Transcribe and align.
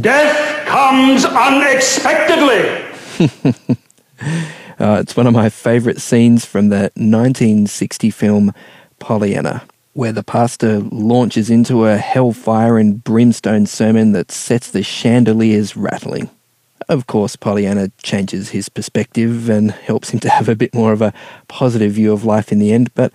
Death 0.00 0.66
comes 0.66 1.24
unexpectedly. 1.24 2.86
Uh, 4.80 4.98
it's 4.98 5.14
one 5.14 5.26
of 5.26 5.34
my 5.34 5.50
favourite 5.50 6.00
scenes 6.00 6.46
from 6.46 6.70
the 6.70 6.90
1960 6.96 8.10
film 8.10 8.50
Pollyanna, 8.98 9.62
where 9.92 10.10
the 10.10 10.22
pastor 10.22 10.78
launches 10.78 11.50
into 11.50 11.84
a 11.84 11.98
hellfire 11.98 12.78
and 12.78 13.04
brimstone 13.04 13.66
sermon 13.66 14.12
that 14.12 14.32
sets 14.32 14.70
the 14.70 14.82
chandeliers 14.82 15.76
rattling. 15.76 16.30
Of 16.88 17.06
course, 17.06 17.36
Pollyanna 17.36 17.92
changes 18.02 18.48
his 18.48 18.70
perspective 18.70 19.50
and 19.50 19.70
helps 19.70 20.08
him 20.08 20.20
to 20.20 20.30
have 20.30 20.48
a 20.48 20.56
bit 20.56 20.74
more 20.74 20.94
of 20.94 21.02
a 21.02 21.12
positive 21.46 21.92
view 21.92 22.10
of 22.10 22.24
life 22.24 22.50
in 22.50 22.58
the 22.58 22.72
end, 22.72 22.90
but 22.94 23.12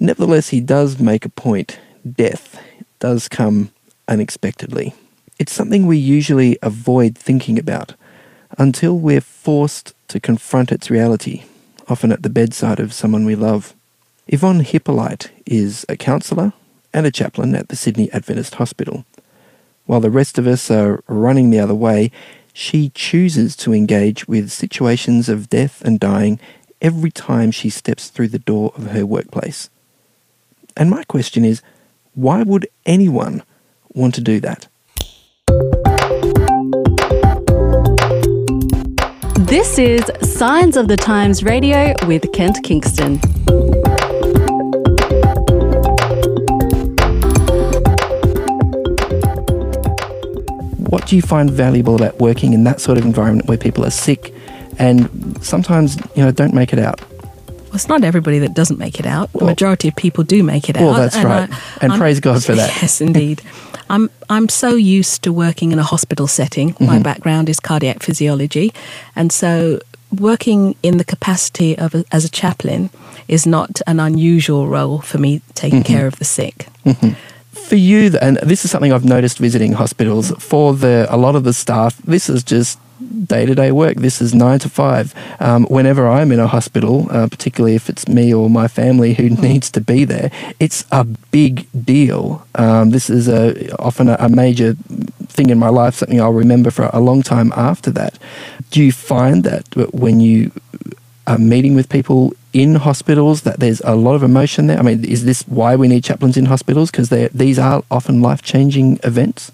nevertheless, 0.00 0.48
he 0.48 0.60
does 0.62 0.98
make 0.98 1.26
a 1.26 1.30
point. 1.30 1.78
Death 2.10 2.58
does 2.98 3.28
come 3.28 3.72
unexpectedly. 4.08 4.94
It's 5.38 5.52
something 5.52 5.86
we 5.86 5.98
usually 5.98 6.58
avoid 6.62 7.16
thinking 7.16 7.58
about 7.58 7.94
until 8.58 8.98
we're 8.98 9.20
forced 9.20 9.94
to 10.08 10.18
confront 10.18 10.72
its 10.72 10.90
reality, 10.90 11.44
often 11.86 12.10
at 12.10 12.22
the 12.22 12.30
bedside 12.30 12.80
of 12.80 12.92
someone 12.92 13.24
we 13.24 13.36
love. 13.36 13.74
Yvonne 14.26 14.60
Hippolyte 14.60 15.30
is 15.46 15.86
a 15.88 15.96
counsellor 15.96 16.54
and 16.92 17.06
a 17.06 17.12
chaplain 17.12 17.54
at 17.54 17.68
the 17.68 17.76
Sydney 17.76 18.10
Adventist 18.12 18.56
Hospital. 18.56 19.04
While 19.86 20.00
the 20.00 20.10
rest 20.10 20.38
of 20.38 20.46
us 20.48 20.72
are 20.72 21.04
running 21.06 21.50
the 21.50 21.60
other 21.60 21.74
way, 21.74 22.10
she 22.52 22.90
chooses 22.90 23.54
to 23.56 23.72
engage 23.72 24.26
with 24.26 24.50
situations 24.50 25.28
of 25.28 25.48
death 25.48 25.80
and 25.82 26.00
dying 26.00 26.40
every 26.82 27.12
time 27.12 27.52
she 27.52 27.70
steps 27.70 28.08
through 28.08 28.28
the 28.28 28.40
door 28.40 28.72
of 28.76 28.90
her 28.90 29.06
workplace. 29.06 29.70
And 30.76 30.90
my 30.90 31.04
question 31.04 31.44
is 31.44 31.62
why 32.14 32.42
would 32.42 32.68
anyone 32.84 33.44
want 33.94 34.16
to 34.16 34.20
do 34.20 34.40
that? 34.40 34.66
This 39.48 39.78
is 39.78 40.02
Signs 40.20 40.76
of 40.76 40.88
the 40.88 40.96
Times 40.98 41.42
Radio 41.42 41.94
with 42.06 42.30
Kent 42.32 42.58
Kingston. 42.64 43.16
What 50.90 51.06
do 51.06 51.16
you 51.16 51.22
find 51.22 51.50
valuable 51.50 51.94
about 51.94 52.18
working 52.18 52.52
in 52.52 52.64
that 52.64 52.78
sort 52.82 52.98
of 52.98 53.06
environment 53.06 53.48
where 53.48 53.56
people 53.56 53.86
are 53.86 53.90
sick 53.90 54.34
and 54.78 55.42
sometimes, 55.42 55.96
you 56.14 56.22
know, 56.22 56.30
don't 56.30 56.52
make 56.52 56.74
it 56.74 56.78
out? 56.78 57.00
Well, 57.78 57.96
it's 57.96 58.02
not 58.02 58.04
everybody 58.06 58.38
that 58.40 58.54
doesn't 58.54 58.78
make 58.78 58.98
it 58.98 59.06
out. 59.06 59.30
The 59.32 59.38
Well- 59.38 59.46
majority 59.46 59.88
of 59.88 59.94
people 59.94 60.24
do 60.24 60.42
make 60.42 60.68
it 60.68 60.76
out. 60.76 60.82
Well, 60.82 60.94
that's 60.94 61.14
and 61.16 61.24
right. 61.24 61.48
I- 61.50 61.58
And 61.82 61.92
I'm- 61.92 62.00
praise 62.00 62.18
God 62.20 62.42
for 62.44 62.54
that. 62.56 62.70
Yes, 62.82 63.00
indeed. 63.00 63.40
I'm 63.90 64.10
I'm 64.28 64.48
so 64.48 64.74
used 64.74 65.22
to 65.22 65.32
working 65.32 65.72
in 65.72 65.78
a 65.78 65.82
hospital 65.82 66.26
setting. 66.26 66.72
Mm-hmm. 66.74 66.86
My 66.86 66.98
background 66.98 67.48
is 67.48 67.60
cardiac 67.60 68.02
physiology, 68.02 68.72
and 69.16 69.32
so 69.32 69.78
working 70.18 70.74
in 70.82 70.98
the 70.98 71.04
capacity 71.04 71.76
of 71.78 71.94
a, 71.94 72.04
as 72.10 72.24
a 72.24 72.28
chaplain 72.28 72.90
is 73.28 73.46
not 73.46 73.80
an 73.86 74.00
unusual 74.00 74.66
role 74.66 74.98
for 75.00 75.18
me 75.18 75.40
taking 75.54 75.82
Mm-hmm. 75.82 75.92
care 75.94 76.06
of 76.06 76.16
the 76.18 76.24
sick. 76.24 76.66
For 77.52 77.76
you, 77.76 78.16
and 78.20 78.38
this 78.42 78.64
is 78.64 78.70
something 78.70 78.92
I've 78.94 79.04
noticed 79.04 79.38
visiting 79.38 79.74
hospitals, 79.74 80.32
for 80.38 80.74
the 80.74 81.06
a 81.10 81.16
lot 81.16 81.34
of 81.36 81.44
the 81.44 81.52
staff, 81.52 81.96
this 82.06 82.28
is 82.30 82.42
just 82.42 82.78
day 83.24 83.46
to 83.46 83.54
day 83.54 83.72
work. 83.72 83.96
This 83.96 84.20
is 84.20 84.34
nine 84.34 84.58
to 84.60 84.68
five. 84.68 85.14
Um, 85.40 85.64
whenever 85.66 86.08
I'm 86.08 86.32
in 86.32 86.40
a 86.40 86.46
hospital, 86.46 87.06
uh, 87.10 87.28
particularly 87.28 87.74
if 87.74 87.88
it's 87.88 88.08
me 88.08 88.32
or 88.34 88.50
my 88.50 88.68
family 88.68 89.14
who 89.14 89.28
needs 89.48 89.70
to 89.72 89.80
be 89.80 90.04
there, 90.04 90.30
it's 90.58 90.84
a 90.90 91.04
big 91.04 91.66
deal. 91.84 92.46
Um, 92.54 92.90
this 92.90 93.10
is 93.10 93.28
a, 93.28 93.74
often 93.76 94.08
a, 94.08 94.16
a 94.18 94.28
major 94.28 94.74
thing 95.28 95.50
in 95.50 95.58
my 95.58 95.68
life, 95.68 95.94
something 95.94 96.20
I'll 96.20 96.32
remember 96.32 96.70
for 96.70 96.90
a 96.92 97.00
long 97.00 97.22
time 97.22 97.52
after 97.56 97.90
that. 97.92 98.18
Do 98.70 98.82
you 98.82 98.92
find 98.92 99.44
that 99.44 99.64
when 99.92 100.20
you 100.20 100.50
are 101.26 101.38
meeting 101.38 101.74
with 101.74 101.88
people 101.88 102.32
in 102.52 102.74
hospitals 102.74 103.42
that 103.42 103.60
there's 103.60 103.80
a 103.82 103.94
lot 103.94 104.14
of 104.14 104.22
emotion 104.22 104.66
there? 104.66 104.78
I 104.78 104.82
mean, 104.82 105.04
is 105.04 105.24
this 105.24 105.42
why 105.42 105.76
we 105.76 105.88
need 105.88 106.02
chaplains 106.04 106.36
in 106.36 106.46
hospitals? 106.46 106.90
Because 106.90 107.10
these 107.10 107.58
are 107.58 107.82
often 107.90 108.22
life 108.22 108.42
changing 108.42 108.98
events. 109.04 109.52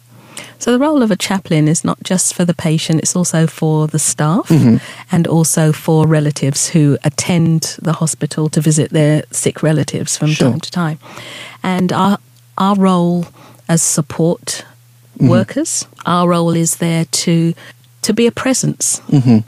So 0.59 0.73
the 0.73 0.79
role 0.79 1.03
of 1.03 1.11
a 1.11 1.17
chaplain 1.17 1.69
is 1.69 1.85
not 1.85 1.99
just 2.11 2.35
for 2.35 2.45
the 2.45 2.55
patient; 2.55 3.01
it's 3.03 3.17
also 3.17 3.47
for 3.47 3.87
the 3.89 3.99
staff, 3.99 4.49
Mm-hmm. 4.49 4.77
and 5.13 5.27
also 5.27 5.73
for 5.73 6.07
relatives 6.07 6.69
who 6.75 6.97
attend 7.05 7.77
the 7.83 7.93
hospital 7.93 8.49
to 8.51 8.61
visit 8.61 8.91
their 8.91 9.25
sick 9.31 9.63
relatives 9.63 10.17
from 10.17 10.29
Sure. 10.31 10.51
time 10.51 10.61
to 10.61 10.71
time. 10.71 10.99
And 11.63 11.93
our 11.93 12.19
our 12.57 12.77
role 12.77 13.27
as 13.69 13.83
support 13.83 14.65
Mm-hmm. 15.19 15.29
workers, 15.31 15.87
our 16.07 16.29
role 16.29 16.57
is 16.61 16.77
there 16.77 17.05
to 17.25 17.53
to 18.03 18.13
be 18.13 18.27
a 18.27 18.33
presence. 18.33 19.01
Mm-hmm. 19.11 19.39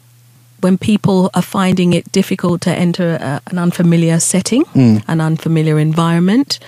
When 0.61 0.79
people 0.79 1.31
are 1.35 1.43
finding 1.43 1.93
it 1.93 2.11
difficult 2.13 2.61
to 2.63 2.71
enter 2.71 3.17
a, 3.21 3.41
an 3.51 3.59
unfamiliar 3.59 4.21
setting, 4.21 4.65
Mm. 4.75 5.03
an 5.09 5.21
unfamiliar 5.21 5.79
environment, 5.79 6.59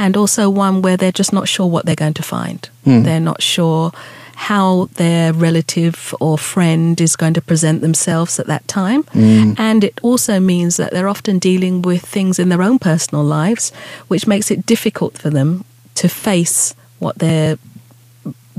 and 0.00 0.16
also 0.16 0.48
one 0.48 0.80
where 0.80 0.96
they're 0.96 1.12
just 1.12 1.32
not 1.32 1.46
sure 1.46 1.66
what 1.66 1.84
they're 1.84 1.94
going 1.94 2.14
to 2.14 2.22
find. 2.22 2.70
Mm. 2.86 3.04
They're 3.04 3.20
not 3.20 3.42
sure 3.42 3.92
how 4.34 4.88
their 4.94 5.34
relative 5.34 6.14
or 6.18 6.38
friend 6.38 6.98
is 6.98 7.16
going 7.16 7.34
to 7.34 7.42
present 7.42 7.82
themselves 7.82 8.40
at 8.40 8.46
that 8.46 8.66
time. 8.66 9.02
Mm. 9.12 9.60
And 9.60 9.84
it 9.84 10.00
also 10.02 10.40
means 10.40 10.78
that 10.78 10.92
they're 10.92 11.06
often 11.06 11.38
dealing 11.38 11.82
with 11.82 12.00
things 12.00 12.38
in 12.38 12.48
their 12.48 12.62
own 12.62 12.78
personal 12.78 13.22
lives, 13.22 13.72
which 14.08 14.26
makes 14.26 14.50
it 14.50 14.64
difficult 14.64 15.18
for 15.18 15.28
them 15.28 15.66
to 15.96 16.08
face 16.08 16.74
what 16.98 17.18
they're 17.18 17.58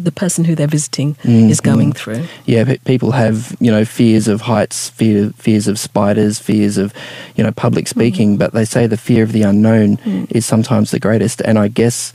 the 0.04 0.12
person 0.12 0.44
who 0.44 0.56
they're 0.56 0.68
visiting 0.68 1.12
is 1.24 1.60
mm-hmm. 1.60 1.70
going 1.70 1.94
through. 1.94 2.26
Yeah, 2.46 2.66
pe- 2.66 2.78
people 2.80 3.12
have 3.12 3.56
you 3.60 3.72
know 3.72 3.86
fears 3.86 4.28
of 4.28 4.42
heights, 4.42 4.90
fear, 4.90 5.32
fears 5.38 5.68
of 5.68 5.80
spiders, 5.80 6.40
fears 6.40 6.78
of 6.78 6.94
you 7.36 7.44
know 7.44 7.52
public 7.52 7.86
mm. 7.86 7.90
speaking, 7.90 8.38
but 8.38 8.54
they 8.54 8.66
say 8.66 8.88
the 8.88 8.98
fear 8.98 9.24
of 9.24 9.32
the 9.32 9.44
unknown 9.44 9.98
mm. 9.98 10.32
is 10.32 10.46
sometimes 10.46 10.92
the 10.92 11.00
greatest. 11.00 11.42
And 11.42 11.58
I 11.58 11.68
guess 11.68 12.14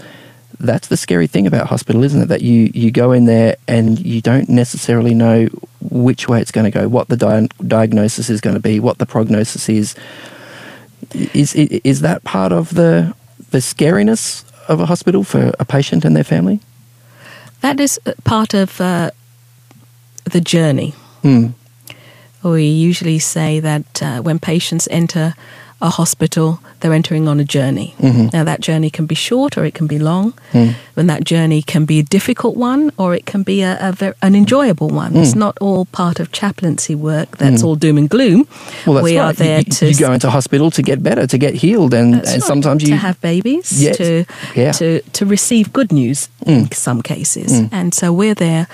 that's 0.58 0.88
the 0.88 0.96
scary 0.96 1.26
thing 1.26 1.46
about 1.46 1.66
hospital, 1.66 2.02
isn't 2.04 2.22
it? 2.22 2.26
That 2.26 2.42
you 2.42 2.70
you 2.74 2.90
go 2.90 3.12
in 3.12 3.26
there 3.26 3.56
and 3.68 3.98
you 3.98 4.20
don't 4.20 4.48
necessarily 4.48 5.14
know 5.14 5.48
which 5.80 6.28
way 6.28 6.40
it's 6.40 6.50
going 6.50 6.70
to 6.70 6.70
go, 6.70 6.88
what 6.88 7.08
the 7.08 7.16
di- 7.16 7.48
diagnosis 7.66 8.30
is 8.30 8.40
going 8.40 8.54
to 8.54 8.60
be, 8.60 8.80
what 8.80 8.98
the 8.98 9.06
prognosis 9.06 9.68
is. 9.68 9.94
Is 11.12 11.54
is 11.54 12.00
that 12.00 12.24
part 12.24 12.52
of 12.52 12.74
the 12.74 13.14
the 13.50 13.58
scariness 13.58 14.44
of 14.68 14.80
a 14.80 14.86
hospital 14.86 15.22
for 15.24 15.52
a 15.60 15.64
patient 15.64 16.04
and 16.04 16.16
their 16.16 16.24
family? 16.24 16.60
That 17.60 17.80
is 17.80 18.00
uh, 18.06 18.12
part 18.24 18.54
of 18.54 18.80
uh, 18.80 19.10
the 20.24 20.40
journey. 20.40 20.94
Mm. 21.22 21.54
We 22.42 22.66
usually 22.66 23.18
say 23.18 23.60
that 23.60 24.02
uh, 24.02 24.20
when 24.22 24.38
patients 24.38 24.86
enter 24.90 25.34
a 25.80 25.90
hospital, 25.90 26.58
they're 26.80 26.94
entering 26.94 27.28
on 27.28 27.38
a 27.38 27.44
journey. 27.44 27.94
Mm-hmm. 27.98 28.28
Now, 28.32 28.44
that 28.44 28.60
journey 28.60 28.88
can 28.88 29.04
be 29.04 29.14
short 29.14 29.58
or 29.58 29.66
it 29.66 29.74
can 29.74 29.86
be 29.86 29.98
long. 29.98 30.32
Mm. 30.52 30.74
And 30.96 31.10
that 31.10 31.24
journey 31.24 31.60
can 31.60 31.84
be 31.84 31.98
a 31.98 32.02
difficult 32.02 32.56
one 32.56 32.92
or 32.96 33.14
it 33.14 33.26
can 33.26 33.42
be 33.42 33.60
a, 33.60 33.76
a 33.80 33.92
ver- 33.92 34.14
an 34.22 34.34
enjoyable 34.34 34.88
one. 34.88 35.14
It's 35.16 35.32
mm. 35.32 35.36
not 35.44 35.58
all 35.60 35.84
part 35.84 36.18
of 36.18 36.32
chaplaincy 36.32 36.94
work 36.94 37.36
that's 37.36 37.62
mm. 37.62 37.66
all 37.66 37.76
doom 37.76 37.98
and 37.98 38.08
gloom. 38.08 38.48
Well, 38.86 38.94
that's 38.94 39.04
we 39.04 39.18
right. 39.18 39.24
are 39.24 39.32
there 39.34 39.58
you, 39.58 39.64
to 39.64 39.88
you 39.90 39.98
go 39.98 40.12
into 40.12 40.30
hospital 40.30 40.70
to 40.70 40.82
get 40.82 41.02
better, 41.02 41.26
to 41.26 41.38
get 41.38 41.54
healed, 41.54 41.92
and, 41.92 42.14
and 42.14 42.26
right. 42.26 42.42
sometimes 42.42 42.82
you 42.82 42.90
to 42.90 42.96
have 42.96 43.20
babies, 43.20 43.82
Yes. 43.82 43.98
to 43.98 44.24
Yeah. 44.54 44.70
Mm. 44.70 44.78
to 44.78 45.00
to 45.12 45.26
receive 45.26 45.72
good 45.72 45.92
news 45.92 46.30
in 46.46 46.70
some 46.72 47.02
cases, 47.02 47.68
and 47.70 47.92
so 47.92 48.12
we're 48.12 48.34
there 48.34 48.66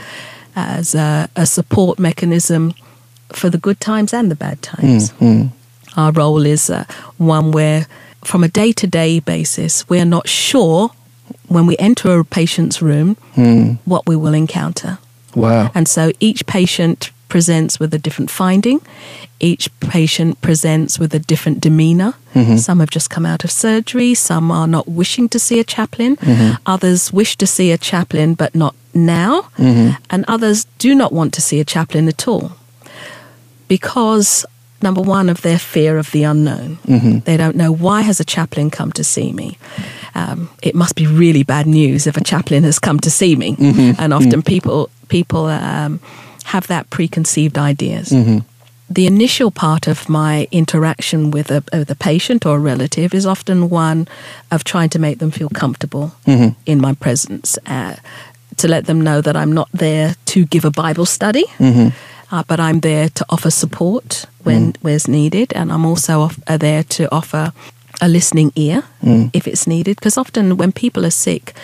as 0.55 0.95
a, 0.95 1.29
a 1.35 1.47
support 1.47 1.99
mechanism 1.99 2.75
for 3.33 3.51
the 3.51 3.59
good 3.59 3.81
times 3.81 4.12
and 4.15 4.31
the 4.31 4.37
bad 4.37 4.62
times. 4.62 5.12
Our 5.97 6.13
role 6.13 6.47
is 6.47 6.71
uh, 6.71 6.85
one 7.19 7.53
where, 7.53 7.87
from 8.25 8.45
a 8.45 8.49
day 8.49 8.73
to 8.73 8.87
day 8.87 9.21
basis, 9.21 9.89
we're 9.89 10.05
not 10.05 10.29
sure 10.29 10.91
when 11.49 11.67
we 11.67 11.77
enter 11.79 12.19
a 12.19 12.25
patient's 12.25 12.81
room 12.81 13.17
mm. 13.35 13.79
what 13.85 14.07
we 14.07 14.17
will 14.17 14.35
encounter. 14.35 14.99
wow. 15.35 15.71
And 15.75 15.87
so 15.89 16.12
each 16.21 16.47
patient 16.47 17.11
presents 17.29 17.81
with 17.81 17.94
a 17.94 17.99
different 17.99 18.31
finding. 18.31 18.81
Each 19.41 19.69
patient 19.81 20.41
presents 20.43 20.99
with 20.99 21.15
a 21.15 21.19
different 21.19 21.61
demeanor. 21.61 22.15
Some 22.59 22.81
have 22.81 22.91
just 22.91 23.09
come 23.09 23.27
out 23.27 23.45
of 23.45 23.50
surgery. 23.50 24.15
Some 24.15 24.50
are 24.50 24.67
not 24.67 24.87
wishing 24.87 25.29
to 25.31 25.38
see 25.38 25.59
a 25.59 25.65
chaplain. 25.65 26.17
Others 26.67 27.12
wish 27.12 27.37
to 27.37 27.47
see 27.47 27.73
a 27.73 27.79
chaplain, 27.79 28.35
but 28.35 28.55
not 28.55 28.75
now. 28.95 29.49
And 30.11 30.25
others 30.29 30.67
do 30.79 30.95
not 30.95 31.12
want 31.12 31.33
to 31.35 31.41
see 31.41 31.59
a 31.61 31.65
chaplain 31.65 32.09
at 32.09 32.29
all 32.29 32.53
because 33.69 34.45
number 34.82 35.00
one 35.00 35.29
of 35.31 35.40
their 35.43 35.58
fear 35.58 35.99
of 35.99 36.11
the 36.11 36.25
unknown. 36.25 36.79
They 37.25 37.37
don't 37.37 37.56
know 37.56 37.73
why 37.73 38.02
has 38.02 38.20
a 38.20 38.25
chaplain 38.25 38.70
come 38.70 38.93
to 38.93 39.05
see 39.05 39.32
me? 39.32 39.56
Um, 40.14 40.49
it 40.62 40.75
must 40.75 40.94
be 40.94 41.06
really 41.06 41.43
bad 41.44 41.67
news 41.67 42.06
if 42.06 42.17
a 42.17 42.25
chaplain 42.25 42.64
has 42.64 42.79
come 42.79 42.99
to 43.00 43.11
see 43.11 43.37
me. 43.37 43.56
And 43.99 44.12
often 44.12 44.43
people 44.43 44.88
people 45.08 45.46
um, 45.46 46.00
have 46.44 46.67
that 46.67 46.90
preconceived 46.90 47.56
ideas. 47.58 48.12
The 48.94 49.06
initial 49.06 49.50
part 49.50 49.88
of 49.88 50.08
my 50.08 50.46
interaction 50.50 51.31
with 51.31 51.50
a, 51.50 51.62
with 51.73 51.90
a 51.90 51.94
patient 51.96 52.44
or 52.44 52.56
a 52.56 52.58
relative 52.61 53.14
is 53.17 53.25
often 53.26 53.70
one 53.70 54.06
of 54.50 54.64
trying 54.64 54.90
to 54.90 54.99
make 54.99 55.19
them 55.19 55.31
feel 55.31 55.49
comfortable 55.49 56.11
in 56.67 56.81
my 56.81 56.94
presence 56.94 57.58
uh, 57.67 57.94
to 58.56 58.69
let 58.69 58.85
them 58.85 59.00
know 59.00 59.23
that 59.23 59.35
I'm 59.35 59.52
not 59.52 59.69
there 59.73 60.14
to 60.26 60.44
give 60.44 60.67
a 60.67 60.70
Bible 60.70 61.06
study, 61.06 61.44
Mm-hmm. 61.58 61.88
Uh, 62.32 62.43
but 62.49 62.58
I'm 62.58 62.81
there 62.81 63.08
to 63.11 63.25
offer 63.29 63.50
support 63.50 64.26
when 64.44 64.73
Mm. 64.73 64.76
where's 64.82 65.06
needed, 65.08 65.52
and 65.55 65.70
I'm 65.70 65.84
also 65.87 66.20
off, 66.23 66.38
uh, 66.49 66.56
there 66.58 66.82
to 66.84 67.08
offer 67.12 67.52
a 68.00 68.08
listening 68.08 68.50
ear 68.56 68.82
Mm. 69.05 69.31
if 69.32 69.46
it's 69.46 69.67
needed. 69.67 69.96
Because 69.96 70.20
often 70.20 70.56
when 70.56 70.73
people 70.73 71.05
are 71.06 71.11
sick, 71.12 71.55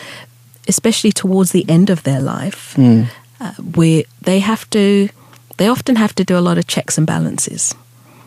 especially 0.68 1.12
towards 1.12 1.50
the 1.50 1.64
end 1.68 1.90
of 1.90 2.02
their 2.02 2.20
life, 2.20 2.74
Mm. 2.76 3.06
uh, 3.40 3.52
we 3.76 4.04
they 4.24 4.40
have 4.40 4.64
to 4.70 5.08
they 5.56 5.68
often 5.70 5.96
have 5.96 6.14
to 6.14 6.24
do 6.24 6.38
a 6.38 6.40
lot 6.48 6.58
of 6.58 6.66
checks 6.66 6.98
and 6.98 7.06
balances, 7.06 7.74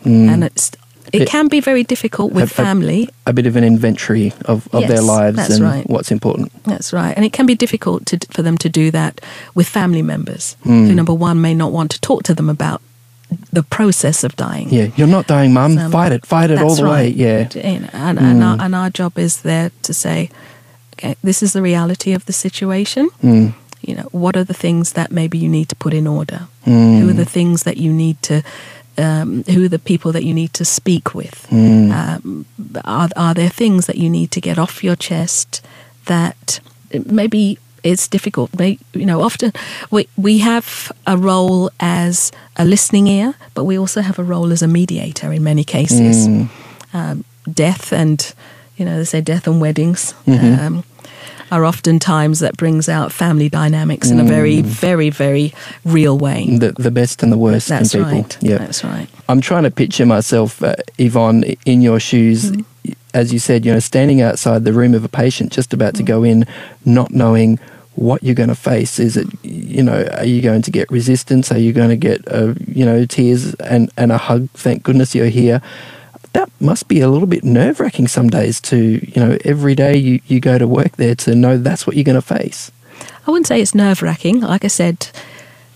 and 0.04 0.44
it's 0.44 0.70
it 1.12 1.18
Mm. 1.18 1.22
It- 1.22 1.28
can 1.28 1.48
be 1.48 1.60
very 1.60 1.84
difficult 1.84 2.32
with 2.32 2.42
A- 2.58 2.62
a- 2.62 2.64
family. 2.64 3.08
A 3.26 3.32
bit 3.32 3.46
of 3.46 3.56
an 3.56 3.64
inventory 3.64 4.32
of, 4.44 4.68
of 4.72 4.86
their 4.88 5.00
lives 5.02 5.38
and 5.50 5.62
right. 5.64 5.88
what's 5.88 6.10
important. 6.10 6.52
That's 6.64 6.92
right, 6.92 7.14
and 7.16 7.24
it 7.24 7.32
can 7.32 7.46
be 7.46 7.54
difficult 7.54 8.06
to, 8.06 8.18
for 8.30 8.42
them 8.42 8.56
to 8.58 8.68
do 8.68 8.90
that 8.92 9.20
with 9.54 9.66
family 9.68 10.02
members 10.02 10.56
Mm. 10.64 10.86
who, 10.88 10.94
number 10.94 11.14
one, 11.14 11.40
may 11.40 11.54
not 11.54 11.72
want 11.72 11.90
to 11.92 12.00
talk 12.00 12.22
to 12.24 12.34
them 12.34 12.48
about 12.50 12.80
the 13.52 13.62
process 13.62 14.24
of 14.24 14.36
dying. 14.36 14.68
Yeah, 14.70 14.88
you're 14.96 15.06
not 15.08 15.26
dying, 15.26 15.52
mum. 15.54 15.78
Um, 15.78 15.90
fight 15.90 16.12
it, 16.12 16.26
fight 16.26 16.50
it 16.50 16.58
all 16.60 16.74
the 16.74 16.84
way. 16.88 17.08
Yeah. 17.08 17.44
Mm. 17.44 17.88
And, 17.94 18.18
and, 18.18 18.44
our, 18.44 18.56
and 18.60 18.74
our 18.74 18.90
job 18.90 19.18
is 19.18 19.40
there 19.42 19.70
to 19.82 19.94
say, 19.94 20.28
okay, 20.94 21.16
this 21.24 21.42
is 21.42 21.52
the 21.52 21.62
reality 21.62 22.12
of 22.12 22.26
the 22.26 22.32
situation. 22.32 23.08
Mm. 23.22 23.54
You 23.80 23.94
know, 23.96 24.08
what 24.12 24.36
are 24.36 24.44
the 24.44 24.54
things 24.54 24.92
that 24.92 25.10
maybe 25.10 25.38
you 25.38 25.48
need 25.48 25.68
to 25.70 25.76
put 25.76 25.94
in 25.94 26.06
order? 26.06 26.42
Mm. 26.66 27.00
Who 27.00 27.08
are 27.08 27.14
the 27.14 27.24
things 27.24 27.62
that 27.64 27.76
you 27.78 27.90
need 27.92 28.20
to, 28.22 28.42
um, 28.98 29.44
who 29.44 29.64
are 29.64 29.68
the 29.68 29.78
people 29.78 30.12
that 30.12 30.24
you 30.24 30.34
need 30.34 30.52
to 30.54 30.64
speak 30.64 31.14
with? 31.14 31.46
Mm. 31.50 31.92
Um, 31.92 32.46
are, 32.84 33.08
are 33.16 33.34
there 33.34 33.48
things 33.48 33.86
that 33.86 33.96
you 33.96 34.10
need 34.10 34.30
to 34.32 34.40
get 34.40 34.58
off 34.58 34.84
your 34.84 34.96
chest 34.96 35.64
that 36.06 36.60
maybe 37.06 37.58
it's 37.82 38.08
difficult? 38.08 38.50
You 38.60 39.06
know, 39.06 39.22
often 39.22 39.52
we, 39.90 40.08
we 40.16 40.38
have 40.38 40.92
a 41.06 41.16
role 41.16 41.70
as 41.80 42.32
a 42.56 42.64
listening 42.64 43.06
ear, 43.06 43.34
but 43.54 43.64
we 43.64 43.78
also 43.78 44.00
have 44.00 44.18
a 44.18 44.24
role 44.24 44.52
as 44.52 44.62
a 44.62 44.68
mediator 44.68 45.32
in 45.32 45.42
many 45.42 45.64
cases. 45.64 46.28
Mm. 46.28 46.48
Um, 46.94 47.24
death 47.50 47.92
and, 47.92 48.34
you 48.76 48.84
know, 48.84 48.98
they 48.98 49.04
say 49.04 49.20
death 49.20 49.46
and 49.46 49.60
weddings. 49.60 50.14
Mm-hmm. 50.26 50.60
Um, 50.60 50.84
are 51.52 51.66
often 51.66 51.98
times 51.98 52.40
that 52.40 52.56
brings 52.56 52.88
out 52.88 53.12
family 53.12 53.50
dynamics 53.50 54.10
in 54.10 54.18
a 54.18 54.24
very, 54.24 54.62
very, 54.62 55.10
very 55.10 55.52
real 55.84 56.16
way. 56.16 56.56
The, 56.56 56.72
the 56.72 56.90
best 56.90 57.22
and 57.22 57.30
the 57.30 57.36
worst 57.36 57.68
That's 57.68 57.94
in 57.94 58.04
people. 58.04 58.22
right. 58.22 58.38
Yeah. 58.40 58.56
That's 58.56 58.82
right. 58.82 59.06
I'm 59.28 59.42
trying 59.42 59.64
to 59.64 59.70
picture 59.70 60.06
myself, 60.06 60.62
uh, 60.62 60.76
Yvonne, 60.96 61.44
in 61.66 61.82
your 61.82 62.00
shoes. 62.00 62.50
Mm-hmm. 62.50 62.92
As 63.12 63.34
you 63.34 63.38
said, 63.38 63.66
you 63.66 63.72
know, 63.72 63.80
standing 63.80 64.22
outside 64.22 64.64
the 64.64 64.72
room 64.72 64.94
of 64.94 65.04
a 65.04 65.08
patient, 65.10 65.52
just 65.52 65.74
about 65.74 65.94
to 65.96 66.02
go 66.02 66.24
in, 66.24 66.46
not 66.86 67.10
knowing 67.10 67.58
what 67.96 68.22
you're 68.22 68.34
going 68.34 68.48
to 68.48 68.54
face. 68.54 68.98
Is 68.98 69.18
it, 69.18 69.28
you 69.44 69.82
know, 69.82 70.08
are 70.16 70.24
you 70.24 70.40
going 70.40 70.62
to 70.62 70.70
get 70.70 70.90
resistance? 70.90 71.52
Are 71.52 71.58
you 71.58 71.74
going 71.74 71.90
to 71.90 71.96
get, 71.96 72.26
uh, 72.32 72.54
you 72.66 72.86
know, 72.86 73.04
tears 73.04 73.52
and, 73.56 73.92
and 73.98 74.10
a 74.10 74.16
hug? 74.16 74.48
Thank 74.54 74.84
goodness 74.84 75.14
you're 75.14 75.26
here. 75.26 75.60
That 76.32 76.50
must 76.60 76.88
be 76.88 77.00
a 77.00 77.08
little 77.08 77.26
bit 77.28 77.44
nerve 77.44 77.78
wracking 77.80 78.08
some 78.08 78.28
days 78.30 78.60
to, 78.62 78.76
you 78.76 79.22
know, 79.22 79.36
every 79.44 79.74
day 79.74 79.96
you, 79.96 80.20
you 80.26 80.40
go 80.40 80.56
to 80.58 80.66
work 80.66 80.96
there 80.96 81.14
to 81.16 81.34
know 81.34 81.58
that's 81.58 81.86
what 81.86 81.96
you're 81.96 82.04
going 82.04 82.20
to 82.20 82.22
face. 82.22 82.70
I 83.26 83.30
wouldn't 83.30 83.46
say 83.46 83.60
it's 83.60 83.74
nerve 83.74 84.00
wracking. 84.02 84.40
Like 84.40 84.64
I 84.64 84.68
said, 84.68 85.08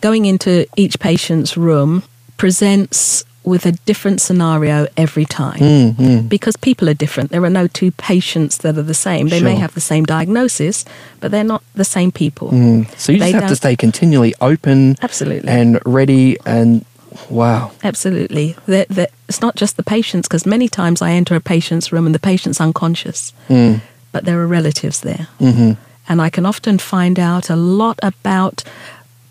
going 0.00 0.24
into 0.24 0.66
each 0.76 0.98
patient's 0.98 1.56
room 1.56 2.02
presents 2.38 3.24
with 3.44 3.64
a 3.64 3.72
different 3.72 4.20
scenario 4.20 4.88
every 4.96 5.24
time 5.24 5.60
Mm, 5.60 6.28
because 6.28 6.56
people 6.56 6.88
are 6.88 6.94
different. 6.94 7.30
There 7.30 7.44
are 7.44 7.50
no 7.50 7.68
two 7.68 7.92
patients 7.92 8.58
that 8.58 8.76
are 8.76 8.82
the 8.82 8.92
same. 8.94 9.28
They 9.28 9.40
may 9.40 9.54
have 9.54 9.72
the 9.74 9.80
same 9.80 10.04
diagnosis, 10.04 10.84
but 11.20 11.30
they're 11.30 11.44
not 11.44 11.62
the 11.74 11.84
same 11.84 12.10
people. 12.10 12.50
Mm. 12.50 12.90
So 12.98 13.12
you 13.12 13.20
They 13.20 13.30
just 13.30 13.40
have 13.42 13.50
to 13.50 13.56
stay 13.56 13.76
continually 13.76 14.34
open 14.40 14.96
Absolutely. 15.00 15.48
and 15.48 15.80
ready 15.86 16.36
and 16.44 16.84
wow. 17.30 17.70
Absolutely. 17.82 18.56
It's 18.68 19.40
not 19.42 19.56
just 19.56 19.76
the 19.76 19.82
patients, 19.82 20.28
because 20.28 20.46
many 20.46 20.68
times 20.68 21.02
I 21.02 21.10
enter 21.12 21.34
a 21.34 21.40
patient's 21.40 21.92
room 21.92 22.06
and 22.06 22.14
the 22.14 22.18
patient's 22.20 22.60
unconscious, 22.60 23.32
Mm. 23.48 23.80
but 24.12 24.24
there 24.24 24.40
are 24.40 24.46
relatives 24.46 25.00
there. 25.00 25.28
hmm 25.38 25.72
And 26.08 26.22
I 26.22 26.30
can 26.30 26.46
often 26.46 26.78
find 26.78 27.18
out 27.18 27.50
a 27.50 27.56
lot 27.56 27.98
about 28.02 28.62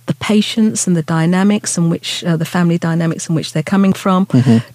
the 0.07 0.13
patients 0.15 0.85
and 0.87 0.95
the 0.95 1.01
dynamics 1.01 1.77
in 1.77 1.89
which, 1.89 2.23
uh, 2.23 2.37
the 2.37 2.45
family 2.45 2.77
dynamics 2.77 3.27
in 3.29 3.35
which 3.35 3.53
they're 3.53 3.63
coming 3.63 3.93
from, 3.93 4.27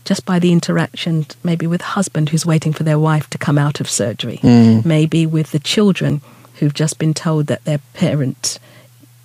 just 0.04 0.24
by 0.24 0.38
the 0.40 0.50
interaction, 0.50 1.26
maybe 1.44 1.66
with 1.68 1.82
a 1.82 1.92
husband 1.98 2.30
who's 2.30 2.44
waiting 2.46 2.72
for 2.72 2.82
their 2.84 2.98
wife 2.98 3.28
to 3.30 3.38
come 3.38 3.58
out 3.58 3.80
of 3.80 3.88
surgery, 3.88 4.40
maybe 4.84 5.26
with 5.26 5.52
the 5.52 5.60
children 5.60 6.20
who've 6.56 6.74
just 6.74 6.98
been 6.98 7.14
told 7.14 7.46
that 7.46 7.64
their 7.64 7.78
parent, 7.94 8.58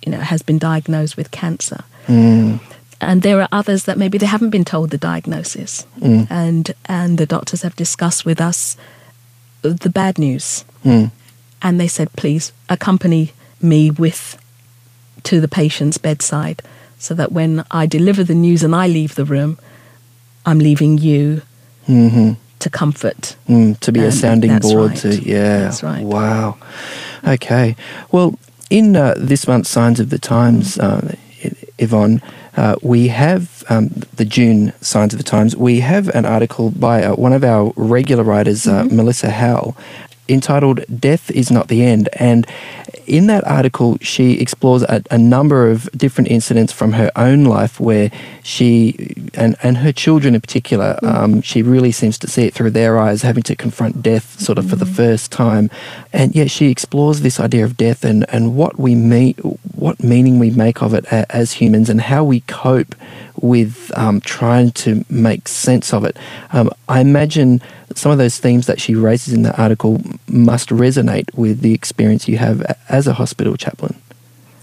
you 0.04 0.12
know, 0.12 0.20
has 0.20 0.42
been 0.42 0.58
diagnosed 0.58 1.16
with 1.16 1.30
cancer 1.30 1.82
Mm. 2.08 2.60
And 3.00 3.22
there 3.22 3.40
are 3.40 3.48
others 3.52 3.84
that 3.84 3.98
maybe 3.98 4.18
they 4.18 4.26
haven't 4.26 4.50
been 4.50 4.64
told 4.64 4.90
the 4.90 4.98
diagnosis. 4.98 5.86
And 6.30 6.74
and 6.86 7.18
the 7.18 7.26
doctors 7.26 7.62
have 7.62 7.76
discussed 7.76 8.24
with 8.24 8.40
us 8.40 8.76
the 9.62 9.90
bad 9.90 10.18
news. 10.18 10.64
Mm. 10.84 11.10
and 11.62 11.80
they 11.80 11.88
said 11.88 12.08
please 12.16 12.52
accompany 12.68 13.32
me 13.60 13.90
with 13.90 14.36
to 15.24 15.40
the 15.40 15.48
patient's 15.48 15.98
bedside 15.98 16.62
so 16.98 17.14
that 17.14 17.32
when 17.32 17.64
I 17.70 17.86
deliver 17.86 18.22
the 18.24 18.34
news 18.34 18.62
and 18.62 18.74
I 18.74 18.86
leave 18.86 19.14
the 19.16 19.24
room 19.24 19.58
I'm 20.44 20.58
leaving 20.60 20.98
you 20.98 21.42
hmm 21.86 22.32
to 22.58 22.70
comfort 22.70 23.36
Mm, 23.48 23.78
to 23.80 23.90
be 23.92 24.00
a 24.00 24.06
Um, 24.06 24.12
sounding 24.12 24.50
that's 24.52 24.72
board 24.72 24.90
right. 24.92 25.00
to 25.02 25.08
yeah. 25.22 25.58
That's 25.64 25.82
right. 25.82 26.04
wow. 26.04 26.56
Okay. 27.24 27.74
Well 28.12 28.38
in 28.70 28.94
uh, 28.96 29.14
this 29.30 29.46
month's 29.48 29.70
signs 29.70 29.98
of 30.00 30.08
the 30.10 30.18
times 30.18 30.78
uh, 30.78 31.14
yvonne 31.78 32.20
uh, 32.56 32.76
we 32.82 33.08
have 33.08 33.64
um, 33.68 33.88
the 34.16 34.24
june 34.24 34.72
signs 34.80 35.12
of 35.14 35.18
the 35.18 35.24
times 35.24 35.56
we 35.56 35.80
have 35.80 36.08
an 36.14 36.24
article 36.24 36.70
by 36.70 37.02
uh, 37.04 37.14
one 37.14 37.32
of 37.32 37.44
our 37.44 37.72
regular 37.76 38.22
writers 38.24 38.66
uh, 38.66 38.82
Mm-hmm. 38.84 38.96
melissa 38.96 39.30
howell 39.30 39.76
entitled 40.28 40.80
death 41.00 41.30
is 41.30 41.50
not 41.50 41.68
the 41.68 41.82
end 41.84 42.08
and 42.14 42.46
in 43.06 43.26
that 43.26 43.46
article 43.46 43.98
she 44.00 44.40
explores 44.40 44.82
a, 44.82 45.02
a 45.10 45.18
number 45.18 45.70
of 45.70 45.90
different 45.92 46.30
incidents 46.30 46.72
from 46.72 46.92
her 46.92 47.10
own 47.16 47.44
life 47.44 47.80
where 47.80 48.10
she 48.42 49.14
and, 49.34 49.56
and 49.62 49.78
her 49.78 49.92
children 49.92 50.34
in 50.34 50.40
particular 50.40 50.98
um, 51.02 51.42
she 51.42 51.62
really 51.62 51.92
seems 51.92 52.18
to 52.18 52.26
see 52.26 52.44
it 52.44 52.54
through 52.54 52.70
their 52.70 52.98
eyes 52.98 53.22
having 53.22 53.42
to 53.42 53.56
confront 53.56 54.02
death 54.02 54.38
sort 54.40 54.58
of 54.58 54.68
for 54.68 54.76
the 54.76 54.86
first 54.86 55.32
time. 55.32 55.70
And 56.12 56.34
yet 56.34 56.50
she 56.50 56.70
explores 56.70 57.20
this 57.20 57.40
idea 57.40 57.64
of 57.64 57.76
death 57.76 58.04
and, 58.04 58.24
and 58.28 58.56
what 58.56 58.78
we 58.78 58.94
mean 58.94 59.34
what 59.74 60.02
meaning 60.02 60.38
we 60.38 60.50
make 60.50 60.82
of 60.82 60.94
it 60.94 61.04
a, 61.06 61.26
as 61.34 61.52
humans 61.52 61.90
and 61.90 62.00
how 62.00 62.24
we 62.24 62.40
cope 62.40 62.94
with 63.42 63.90
um, 63.96 64.20
trying 64.20 64.70
to 64.72 65.04
make 65.08 65.48
sense 65.48 65.92
of 65.92 66.04
it 66.04 66.16
um, 66.52 66.70
I 66.88 67.00
imagine 67.00 67.60
some 67.96 68.12
of 68.12 68.18
those 68.18 68.38
themes 68.38 68.66
that 68.66 68.80
she 68.80 68.94
raises 68.94 69.32
in 69.32 69.42
the 69.42 69.60
article 69.60 70.00
must 70.28 70.68
resonate 70.68 71.34
with 71.34 71.60
the 71.60 71.72
experience 71.72 72.28
you 72.28 72.38
have 72.38 72.62
as 72.88 73.06
a 73.06 73.14
hospital 73.14 73.56
chaplain. 73.56 73.96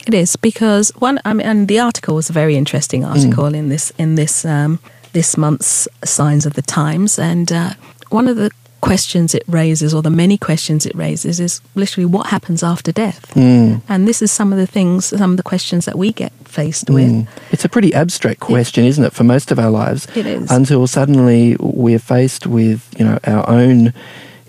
It 0.05 0.13
is 0.13 0.35
because 0.35 0.91
one. 0.97 1.19
I 1.25 1.33
mean, 1.33 1.47
and 1.47 1.67
the 1.67 1.79
article 1.79 2.15
was 2.15 2.29
a 2.29 2.33
very 2.33 2.55
interesting 2.55 3.05
article 3.05 3.53
in 3.55 3.69
this 3.69 3.91
in 3.97 4.15
this 4.15 4.43
um, 4.43 4.79
this 5.13 5.37
month's 5.37 5.87
Signs 6.03 6.45
of 6.45 6.53
the 6.53 6.61
Times, 6.61 7.17
and 7.17 7.51
uh, 7.51 7.73
one 8.09 8.27
of 8.27 8.35
the 8.35 8.51
questions 8.83 9.33
it 9.33 9.43
raises, 9.47 9.93
or 9.93 10.01
the 10.01 10.09
many 10.09 10.37
questions 10.37 10.85
it 10.85 10.93
raises, 10.93 11.39
is 11.39 11.61
literally 11.73 12.05
what 12.05 12.27
happens 12.27 12.61
after 12.63 12.91
death. 12.91 13.33
Mm. 13.33 13.81
And 13.87 14.07
this 14.09 14.21
is 14.21 14.29
some 14.29 14.51
of 14.51 14.59
the 14.59 14.67
things, 14.67 15.05
some 15.05 15.31
of 15.31 15.37
the 15.37 15.43
questions 15.43 15.85
that 15.85 15.97
we 15.97 16.11
get 16.11 16.33
faced 16.43 16.89
with. 16.89 17.09
Mm. 17.09 17.27
It's 17.51 17.63
a 17.63 17.69
pretty 17.69 17.93
abstract 17.93 18.41
question, 18.41 18.83
isn't 18.83 19.03
it, 19.03 19.13
for 19.13 19.23
most 19.23 19.51
of 19.51 19.57
our 19.57 19.71
lives? 19.71 20.05
It 20.17 20.25
is. 20.25 20.51
Until 20.51 20.85
suddenly 20.85 21.55
we're 21.61 21.97
faced 21.97 22.45
with, 22.45 22.93
you 22.99 23.05
know, 23.05 23.19
our 23.23 23.49
own 23.49 23.93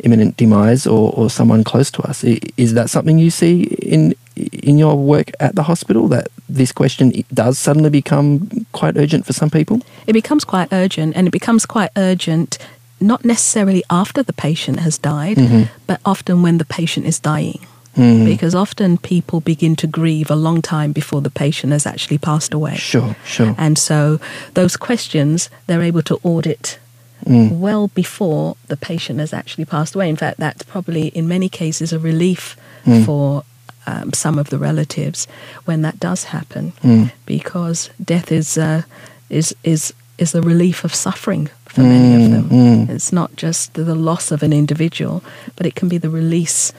imminent 0.02 0.36
demise 0.36 0.84
or, 0.84 1.12
or 1.14 1.30
someone 1.30 1.62
close 1.62 1.90
to 1.92 2.02
us. 2.02 2.24
Is 2.24 2.74
that 2.74 2.90
something 2.90 3.18
you 3.18 3.30
see 3.30 3.62
in 3.80 4.14
in 4.36 4.78
your 4.78 4.96
work 4.96 5.30
at 5.38 5.54
the 5.54 5.62
hospital 5.62 6.08
that 6.08 6.26
this 6.48 6.72
question 6.72 7.12
does 7.32 7.56
suddenly 7.56 7.90
become 7.90 8.66
quite 8.72 8.96
urgent 8.96 9.24
for 9.24 9.32
some 9.32 9.48
people? 9.48 9.80
It 10.08 10.12
becomes 10.12 10.44
quite 10.44 10.68
urgent, 10.72 11.14
and 11.16 11.28
it 11.28 11.30
becomes 11.30 11.64
quite 11.66 11.90
urgent 11.96 12.58
not 13.00 13.24
necessarily 13.24 13.82
after 13.90 14.22
the 14.22 14.32
patient 14.32 14.80
has 14.80 14.98
died, 14.98 15.38
but 15.86 16.00
often 16.04 16.42
when 16.42 16.58
the 16.58 16.64
patient 16.64 17.06
is 17.06 17.18
dying. 17.20 17.60
Mm. 17.96 18.24
Because 18.24 18.56
often 18.56 18.98
people 18.98 19.40
begin 19.40 19.76
to 19.76 19.86
grieve 19.86 20.28
a 20.28 20.34
long 20.34 20.60
time 20.62 20.90
before 20.92 21.20
the 21.20 21.30
patient 21.30 21.72
has 21.72 21.86
actually 21.86 22.18
passed 22.18 22.52
away. 22.52 22.74
Sure, 22.76 23.14
sure. 23.24 23.54
And 23.56 23.78
so 23.78 24.18
those 24.54 24.76
questions 24.76 25.48
they're 25.66 25.82
able 25.82 26.02
to 26.02 26.18
audit 26.22 26.78
Mm. 27.24 27.58
well 27.58 27.88
before 27.94 28.56
the 28.68 28.76
patient 28.76 29.18
has 29.18 29.32
actually 29.32 29.64
passed 29.64 29.94
away. 29.94 30.10
In 30.10 30.16
fact, 30.16 30.38
that's 30.38 30.62
probably 30.62 31.06
in 31.08 31.26
many 31.26 31.48
cases 31.48 31.90
a 31.92 31.98
relief 31.98 32.54
Mm. 32.84 33.04
for 33.06 33.44
um, 33.86 34.12
some 34.12 34.38
of 34.38 34.48
the 34.50 34.58
relatives 34.58 35.26
when 35.64 35.80
that 35.82 35.98
does 36.00 36.24
happen, 36.24 36.72
Mm. 36.82 37.12
because 37.26 37.88
death 38.04 38.30
is 38.32 38.58
uh, 38.58 38.82
is 39.30 39.54
is 39.62 39.92
is 40.18 40.32
the 40.32 40.42
relief 40.42 40.84
of 40.84 40.94
suffering 40.94 41.48
for 41.74 41.82
many 41.82 42.24
of 42.24 42.30
them. 42.30 42.44
mm. 42.48 42.86
mm. 42.86 42.90
It's 42.90 43.12
not 43.12 43.36
just 43.36 43.74
the 43.74 43.94
loss 43.94 44.30
of 44.30 44.42
an 44.42 44.52
individual, 44.52 45.22
but 45.56 45.66
it 45.66 45.74
can 45.74 45.88
be 45.88 45.98
the 45.98 46.10
release. 46.10 46.72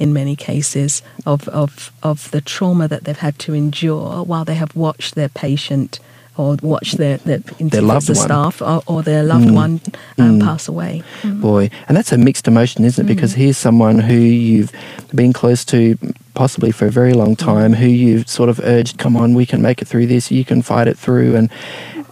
in 0.00 0.12
many 0.14 0.34
cases 0.34 1.02
of, 1.26 1.46
of, 1.48 1.92
of 2.02 2.30
the 2.30 2.40
trauma 2.40 2.88
that 2.88 3.04
they've 3.04 3.18
had 3.28 3.38
to 3.38 3.52
endure 3.52 4.24
while 4.24 4.46
they 4.46 4.54
have 4.56 4.74
watched 4.74 5.14
their 5.14 5.28
patient 5.28 6.00
or 6.38 6.56
watched 6.62 6.96
their, 6.96 7.18
their, 7.18 7.40
Their 7.60 7.82
loved 7.82 8.06
the 8.06 8.14
staff 8.14 8.62
or, 8.62 8.82
or 8.86 9.02
their 9.02 9.22
loved 9.22 9.48
mm, 9.48 9.54
one 9.54 9.80
um, 10.16 10.38
mm. 10.38 10.42
pass 10.42 10.68
away. 10.68 11.02
Boy, 11.22 11.68
and 11.86 11.94
that's 11.96 12.12
a 12.12 12.16
mixed 12.16 12.48
emotion, 12.48 12.82
isn't 12.84 13.04
it? 13.04 13.14
Because 13.14 13.34
here's 13.34 13.58
someone 13.58 13.98
who 13.98 14.14
you've 14.14 14.72
been 15.14 15.34
close 15.34 15.66
to 15.66 15.98
possibly 16.32 16.72
for 16.72 16.86
a 16.86 16.90
very 16.90 17.12
long 17.12 17.36
time, 17.36 17.74
who 17.74 17.86
you've 17.86 18.26
sort 18.26 18.48
of 18.48 18.58
urged, 18.60 18.96
come 18.96 19.18
on, 19.18 19.34
we 19.34 19.44
can 19.44 19.60
make 19.60 19.82
it 19.82 19.88
through 19.88 20.06
this, 20.06 20.30
you 20.30 20.44
can 20.46 20.62
fight 20.62 20.88
it 20.88 20.96
through, 20.96 21.36
and 21.36 21.50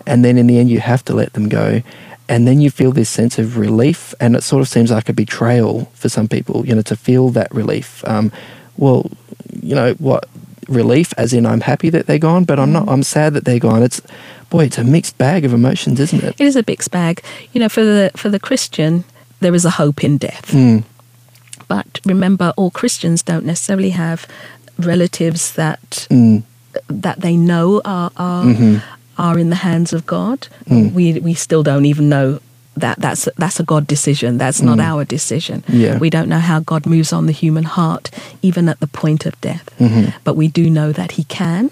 and 0.06 0.24
then 0.24 0.36
in 0.36 0.46
the 0.46 0.58
end 0.58 0.68
you 0.68 0.80
have 0.80 1.02
to 1.04 1.14
let 1.14 1.32
them 1.32 1.48
go. 1.48 1.80
And 2.28 2.46
then 2.46 2.60
you 2.60 2.70
feel 2.70 2.92
this 2.92 3.08
sense 3.08 3.38
of 3.38 3.56
relief, 3.56 4.14
and 4.20 4.36
it 4.36 4.42
sort 4.42 4.60
of 4.60 4.68
seems 4.68 4.90
like 4.90 5.08
a 5.08 5.12
betrayal 5.14 5.86
for 5.94 6.08
some 6.10 6.28
people, 6.28 6.66
you 6.66 6.74
know, 6.74 6.82
to 6.82 6.96
feel 6.96 7.30
that 7.30 7.52
relief. 7.54 8.04
Um, 8.06 8.30
well, 8.76 9.10
you 9.62 9.74
know, 9.74 9.94
what 9.94 10.26
relief, 10.68 11.14
as 11.16 11.32
in 11.32 11.46
I'm 11.46 11.62
happy 11.62 11.88
that 11.90 12.06
they're 12.06 12.18
gone, 12.18 12.44
but 12.44 12.58
I'm 12.58 12.70
not, 12.72 12.86
I'm 12.88 13.02
sad 13.02 13.32
that 13.32 13.44
they're 13.46 13.58
gone. 13.58 13.82
It's, 13.82 14.02
boy, 14.50 14.64
it's 14.64 14.76
a 14.78 14.84
mixed 14.84 15.16
bag 15.16 15.46
of 15.46 15.54
emotions, 15.54 15.98
isn't 16.00 16.22
it? 16.22 16.38
It 16.38 16.44
is 16.44 16.54
a 16.56 16.64
mixed 16.66 16.90
bag. 16.90 17.22
You 17.52 17.60
know, 17.60 17.68
for 17.70 17.82
the 17.82 18.10
for 18.14 18.28
the 18.28 18.38
Christian, 18.38 19.04
there 19.40 19.54
is 19.54 19.64
a 19.64 19.70
hope 19.70 20.04
in 20.04 20.18
death. 20.18 20.52
Mm. 20.52 20.84
But 21.66 22.00
remember, 22.04 22.52
all 22.56 22.70
Christians 22.70 23.22
don't 23.22 23.44
necessarily 23.46 23.90
have 23.90 24.26
relatives 24.78 25.52
that 25.54 26.06
Mm. 26.10 26.42
that 26.88 27.20
they 27.20 27.36
know 27.36 27.80
are 27.84 28.10
are, 28.16 28.44
Mm-hmm. 28.44 28.78
Are 29.18 29.38
in 29.38 29.50
the 29.50 29.56
hands 29.56 29.92
of 29.92 30.06
God. 30.06 30.48
Mm. 30.68 30.92
We 30.92 31.20
we 31.20 31.34
still 31.34 31.62
don't 31.62 31.84
even 31.86 32.08
know 32.08 32.38
that 32.76 32.98
that's 33.00 33.28
that's 33.36 33.60
a 33.60 33.64
God 33.64 33.86
decision. 33.86 34.38
That's 34.38 34.62
not 34.62 34.78
our 34.80 35.04
decision. 35.04 35.62
Mm. 35.62 35.80
Yeah. 35.80 35.98
We 35.98 36.10
don't 36.10 36.28
know 36.28 36.38
how 36.40 36.60
God 36.60 36.86
moves 36.86 37.12
on 37.12 37.26
the 37.26 37.32
human 37.32 37.64
heart, 37.64 38.10
even 38.42 38.68
at 38.68 38.78
the 38.80 38.86
point 38.86 39.26
of 39.26 39.34
death. 39.40 39.68
Mm-hmm. 39.78 40.10
But 40.24 40.36
we 40.36 40.48
do 40.48 40.70
know 40.70 40.92
that 40.92 41.12
He 41.12 41.24
can, 41.24 41.70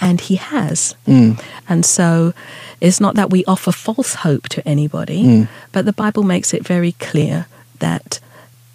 and 0.00 0.20
He 0.20 0.36
has. 0.36 0.96
Mm. 1.06 1.38
And 1.68 1.84
so, 1.84 2.32
it's 2.80 3.00
not 3.00 3.14
that 3.16 3.30
we 3.30 3.44
offer 3.44 3.72
false 3.72 4.14
hope 4.14 4.48
to 4.48 4.60
anybody, 4.68 5.22
Mm. 5.24 5.48
but 5.72 5.84
the 5.84 5.92
Bible 5.92 6.22
makes 6.22 6.54
it 6.54 6.66
very 6.66 6.92
clear 6.92 7.46
that 7.80 8.20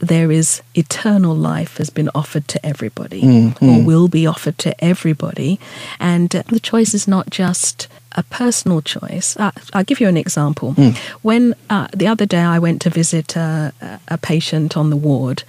there 0.01 0.31
is 0.31 0.62
eternal 0.74 1.36
life 1.36 1.77
has 1.77 1.89
been 1.91 2.10
offered 2.15 2.48
to 2.48 2.58
everybody 2.65 3.22
Mm, 3.22 3.62
or 3.62 3.86
will 3.86 4.08
be 4.08 4.25
offered 4.27 4.58
to 4.60 4.72
everybody 4.84 5.60
and 6.00 6.36
uh, 6.36 6.41
the 6.48 6.60
choice 6.60 6.93
is 6.96 7.08
not 7.08 7.29
just 7.29 7.88
a 8.13 8.24
personal 8.24 8.81
choice 8.81 9.38
uh, 9.38 9.51
i'll 9.74 9.84
give 9.86 10.01
you 10.01 10.08
an 10.10 10.17
example 10.17 10.74
Mm. 10.74 10.96
when 11.22 11.53
uh, 11.70 11.88
the 11.96 12.08
other 12.08 12.25
day 12.25 12.41
i 12.55 12.60
went 12.60 12.81
to 12.81 12.89
visit 12.89 13.38
uh, 13.38 13.72
a 14.08 14.17
patient 14.17 14.75
on 14.75 14.89
the 14.89 14.98
ward 15.08 15.43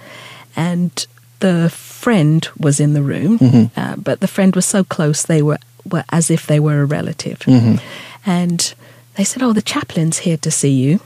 and 0.55 1.07
the 1.39 1.69
friend 1.69 2.47
was 2.57 2.79
in 2.79 2.93
the 2.93 3.01
room 3.03 3.39
Mm-hmm. 3.39 3.79
uh, 3.79 3.95
but 3.97 4.19
the 4.19 4.27
friend 4.27 4.55
was 4.55 4.65
so 4.65 4.83
close 4.83 5.23
they 5.23 5.41
were, 5.41 5.59
were 5.91 6.05
as 6.09 6.29
if 6.29 6.45
they 6.45 6.59
were 6.59 6.81
a 6.81 6.85
relative 6.85 7.39
Mm-hmm. 7.39 7.75
and 8.25 8.73
they 9.15 9.23
said, 9.23 9.43
"Oh, 9.43 9.53
the 9.53 9.61
chaplain's 9.61 10.19
here 10.19 10.37
to 10.37 10.49
see 10.51 10.71
you, 10.71 10.99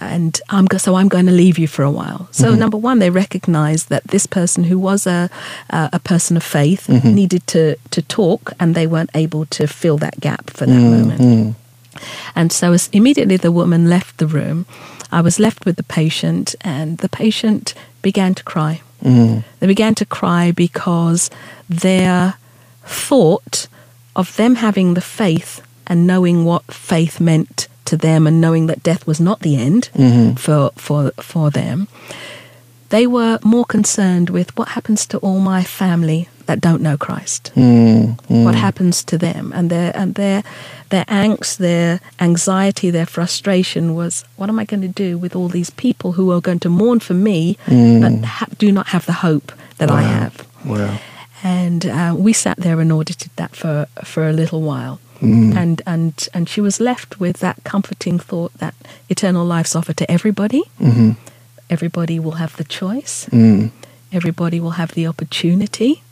and 0.00 0.40
I'm 0.50 0.64
go- 0.66 0.78
so 0.78 0.94
I'm 0.96 1.08
going 1.08 1.26
to 1.26 1.32
leave 1.32 1.58
you 1.58 1.68
for 1.68 1.82
a 1.82 1.90
while." 1.90 2.28
So 2.30 2.46
Mm-hmm. 2.48 2.58
number 2.60 2.76
one, 2.78 2.98
they 3.00 3.10
recognised 3.10 3.88
that 3.88 4.04
this 4.08 4.26
person 4.26 4.64
who 4.64 4.78
was 4.78 5.06
a 5.06 5.28
a, 5.70 5.90
a 5.94 5.98
person 5.98 6.36
of 6.36 6.42
faith 6.44 6.86
Mm-hmm. 6.88 7.14
needed 7.14 7.46
to 7.48 7.76
to 7.90 8.02
talk, 8.02 8.52
and 8.58 8.74
they 8.74 8.86
weren't 8.86 9.10
able 9.14 9.46
to 9.46 9.66
fill 9.66 9.98
that 9.98 10.20
gap 10.20 10.50
for 10.50 10.66
that 10.66 10.80
Mm-hmm. 10.80 11.08
moment. 11.08 11.56
And 12.34 12.52
so 12.52 12.72
as 12.72 12.88
immediately 12.92 13.36
the 13.36 13.52
woman 13.52 13.88
left 13.88 14.16
the 14.18 14.26
room, 14.26 14.66
I 15.12 15.20
was 15.20 15.38
left 15.38 15.64
with 15.64 15.76
the 15.76 15.84
patient, 16.00 16.54
and 16.62 16.98
the 16.98 17.08
patient 17.08 17.74
began 18.02 18.34
to 18.34 18.42
cry. 18.44 18.80
They 19.60 19.66
began 19.66 19.94
to 19.96 20.06
cry 20.06 20.50
because 20.52 21.30
their 21.68 22.34
thought 22.86 23.68
of 24.16 24.34
them 24.36 24.54
having 24.56 24.94
the 24.94 25.00
faith 25.02 25.60
and 25.86 26.06
knowing 26.06 26.44
what 26.44 26.64
faith 26.72 27.20
meant 27.20 27.68
to 27.84 27.96
them 27.96 28.26
and 28.26 28.40
knowing 28.40 28.66
that 28.66 28.82
death 28.82 29.06
was 29.06 29.20
not 29.20 29.40
the 29.40 29.56
end 29.56 29.90
for, 30.38 30.70
for, 30.76 31.10
for 31.20 31.50
them, 31.50 31.88
they 32.88 33.06
were 33.06 33.38
more 33.42 33.64
concerned 33.64 34.30
with 34.30 34.56
what 34.56 34.68
happens 34.68 35.06
to 35.06 35.18
all 35.18 35.40
my 35.40 35.62
family 35.62 36.28
that 36.46 36.60
don't 36.60 36.82
know 36.82 36.96
Christ. 36.96 37.52
Mm. 37.54 38.44
what 38.44 38.54
happens 38.54 39.02
to 39.04 39.16
them. 39.16 39.50
And 39.54 39.70
their 39.70 39.96
and 39.96 40.14
their 40.14 40.42
their 40.90 41.04
angst 41.06 41.56
their 41.56 42.00
anxiety 42.20 42.90
their 42.90 43.06
frustration 43.06 43.94
was 43.94 44.24
what 44.36 44.48
am 44.48 44.58
i 44.58 44.64
going 44.64 44.82
to 44.82 44.86
do 45.06 45.18
with 45.18 45.34
all 45.34 45.48
these 45.48 45.70
people 45.70 46.12
who 46.12 46.30
are 46.30 46.40
going 46.40 46.60
to 46.60 46.68
mourn 46.68 47.00
for 47.00 47.14
me 47.14 47.56
but 47.66 48.24
ha- 48.24 48.46
do 48.58 48.70
not 48.70 48.88
have 48.88 49.06
the 49.06 49.14
hope 49.26 49.50
that 49.78 49.90
i 49.90 50.02
have? 50.02 50.46
Wow. 50.64 50.98
and 51.42 51.86
uh, 51.86 52.14
we 52.16 52.32
sat 52.32 52.58
there 52.58 52.78
and 52.80 52.92
audited 52.92 53.32
that 53.36 53.56
for 53.56 53.86
for 54.04 54.28
a 54.28 54.32
little 54.32 54.60
while 54.62 55.00
and 55.22 55.80
and 55.86 56.28
and 56.34 56.48
she 56.48 56.60
was 56.60 56.80
left 56.80 57.18
with 57.20 57.38
that 57.38 57.56
comforting 57.64 58.18
thought 58.18 58.52
that 58.58 58.74
eternal 59.08 59.44
life's 59.44 59.74
offered 59.76 59.96
to 59.96 60.10
everybody 60.10 60.62
Mm-hmm. 60.80 61.10
everybody 61.70 62.18
will 62.20 62.36
have 62.42 62.56
the 62.56 62.64
choice 62.64 63.26
Mm. 63.32 63.70
everybody 64.12 64.60
will 64.60 64.72
have 64.80 64.92
the 64.94 65.06
opportunity 65.06 66.02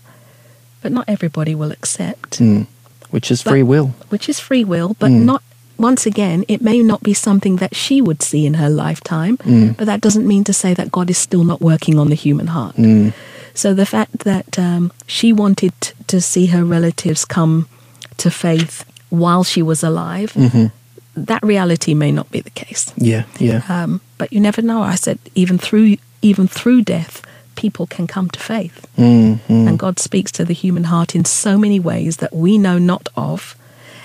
but 0.82 0.92
not 0.92 1.04
everybody 1.08 1.54
will 1.54 1.72
accept 1.72 2.38
Mm. 2.40 2.66
Which 3.10 3.30
is 3.30 3.42
But- 3.42 3.50
free 3.50 3.62
will. 3.62 3.88
which 4.08 4.26
is 4.28 4.40
free 4.40 4.64
will, 4.64 4.96
but 4.98 5.10
Mm. 5.10 5.24
not 5.24 5.42
once 5.76 6.06
again, 6.06 6.44
it 6.48 6.62
may 6.62 6.78
not 6.82 7.02
be 7.02 7.12
something 7.12 7.56
that 7.58 7.74
she 7.76 8.00
would 8.00 8.22
see 8.22 8.46
in 8.46 8.54
her 8.54 8.70
lifetime, 8.70 9.36
Mm. 9.44 9.76
but 9.76 9.84
that 9.86 10.00
doesn't 10.00 10.26
mean 10.26 10.44
to 10.44 10.52
say 10.52 10.72
that 10.74 10.90
God 10.90 11.10
is 11.10 11.18
still 11.18 11.44
not 11.44 11.60
working 11.60 11.98
on 11.98 12.08
the 12.08 12.14
human 12.14 12.46
heart. 12.46 12.76
Mm. 12.76 13.12
So 13.52 13.74
the 13.74 13.84
fact 13.84 14.20
that 14.20 14.58
um, 14.58 14.92
she 15.06 15.30
wanted 15.32 15.72
to 16.06 16.20
see 16.20 16.46
her 16.46 16.64
relatives 16.64 17.26
come 17.26 17.66
to 18.16 18.30
faith 18.30 18.84
while 19.12 19.44
she 19.44 19.62
was 19.62 19.82
alive, 19.84 20.32
Mm-hmm. 20.34 20.66
that 21.14 21.42
reality 21.42 21.94
may 21.94 22.10
not 22.12 22.30
be 22.30 22.40
the 22.40 22.50
case. 22.64 22.92
Yeah, 22.96 23.24
yeah. 23.38 23.60
Um, 23.68 24.00
but 24.18 24.32
you 24.32 24.40
never 24.40 24.62
know. 24.62 24.80
I 24.82 24.96
said 24.96 25.18
even 25.34 25.58
through 25.58 25.96
even 26.22 26.48
through 26.48 26.82
death, 26.82 27.20
people 27.54 27.86
can 27.86 28.06
come 28.06 28.28
to 28.30 28.40
faith. 28.40 28.86
Mm, 28.96 29.38
mm. 29.48 29.68
And 29.68 29.78
God 29.78 29.98
speaks 29.98 30.32
to 30.32 30.44
the 30.44 30.54
human 30.54 30.84
heart 30.84 31.14
in 31.14 31.24
so 31.24 31.58
many 31.58 31.80
ways 31.80 32.16
that 32.16 32.32
we 32.32 32.56
know 32.58 32.78
not 32.78 33.08
of 33.16 33.54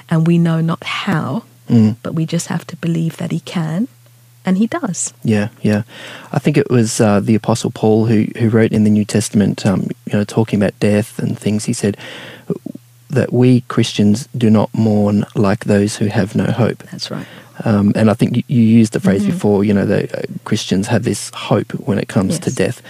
and 0.09 0.27
we 0.27 0.37
know 0.37 0.61
not 0.61 0.83
how, 0.83 1.43
Mm. 1.69 1.95
but 2.03 2.13
we 2.15 2.25
just 2.25 2.47
have 2.47 2.65
to 2.67 2.75
believe 2.77 3.17
that 3.17 3.31
He 3.31 3.39
can. 3.41 3.87
And 4.45 4.57
He 4.57 4.67
does. 4.67 5.13
Yeah, 5.23 5.47
yeah. 5.61 5.83
I 6.31 6.39
think 6.39 6.57
it 6.57 6.69
was 6.69 6.99
uh, 7.01 7.19
the 7.19 7.35
Apostle 7.35 7.71
Paul 7.71 8.05
who, 8.07 8.25
who 8.39 8.49
wrote 8.49 8.71
in 8.71 8.83
the 8.85 8.89
New 8.89 9.05
Testament, 9.05 9.65
um, 9.65 9.81
you 10.05 10.13
know, 10.13 10.23
talking 10.25 10.59
about 10.61 10.79
death 10.79 11.19
and 11.19 11.37
things. 11.37 11.65
He 11.65 11.73
said 11.73 11.97
that 13.09 13.31
we 13.31 13.61
Christians 13.61 14.27
do 14.37 14.49
not 14.49 14.69
mourn 14.73 15.25
like 15.35 15.65
those 15.65 15.95
who 15.97 16.07
have 16.07 16.35
no 16.35 16.45
hope. 16.45 16.79
That's 16.91 17.09
right. 17.11 17.25
Um, 17.65 17.91
and 17.95 18.11
I 18.11 18.13
think 18.13 18.37
you, 18.37 18.43
you 18.47 18.61
used 18.61 18.93
the 18.93 18.99
phrase 18.99 19.23
Mhm. 19.23 19.27
before, 19.31 19.63
you 19.63 19.73
know, 19.73 19.85
that 19.85 20.13
uh, 20.13 20.21
Christians 20.43 20.87
have 20.87 21.03
this 21.03 21.31
hope 21.33 21.71
when 21.73 21.97
it 21.97 22.07
comes 22.07 22.37
to 22.39 22.51
death. 22.53 22.81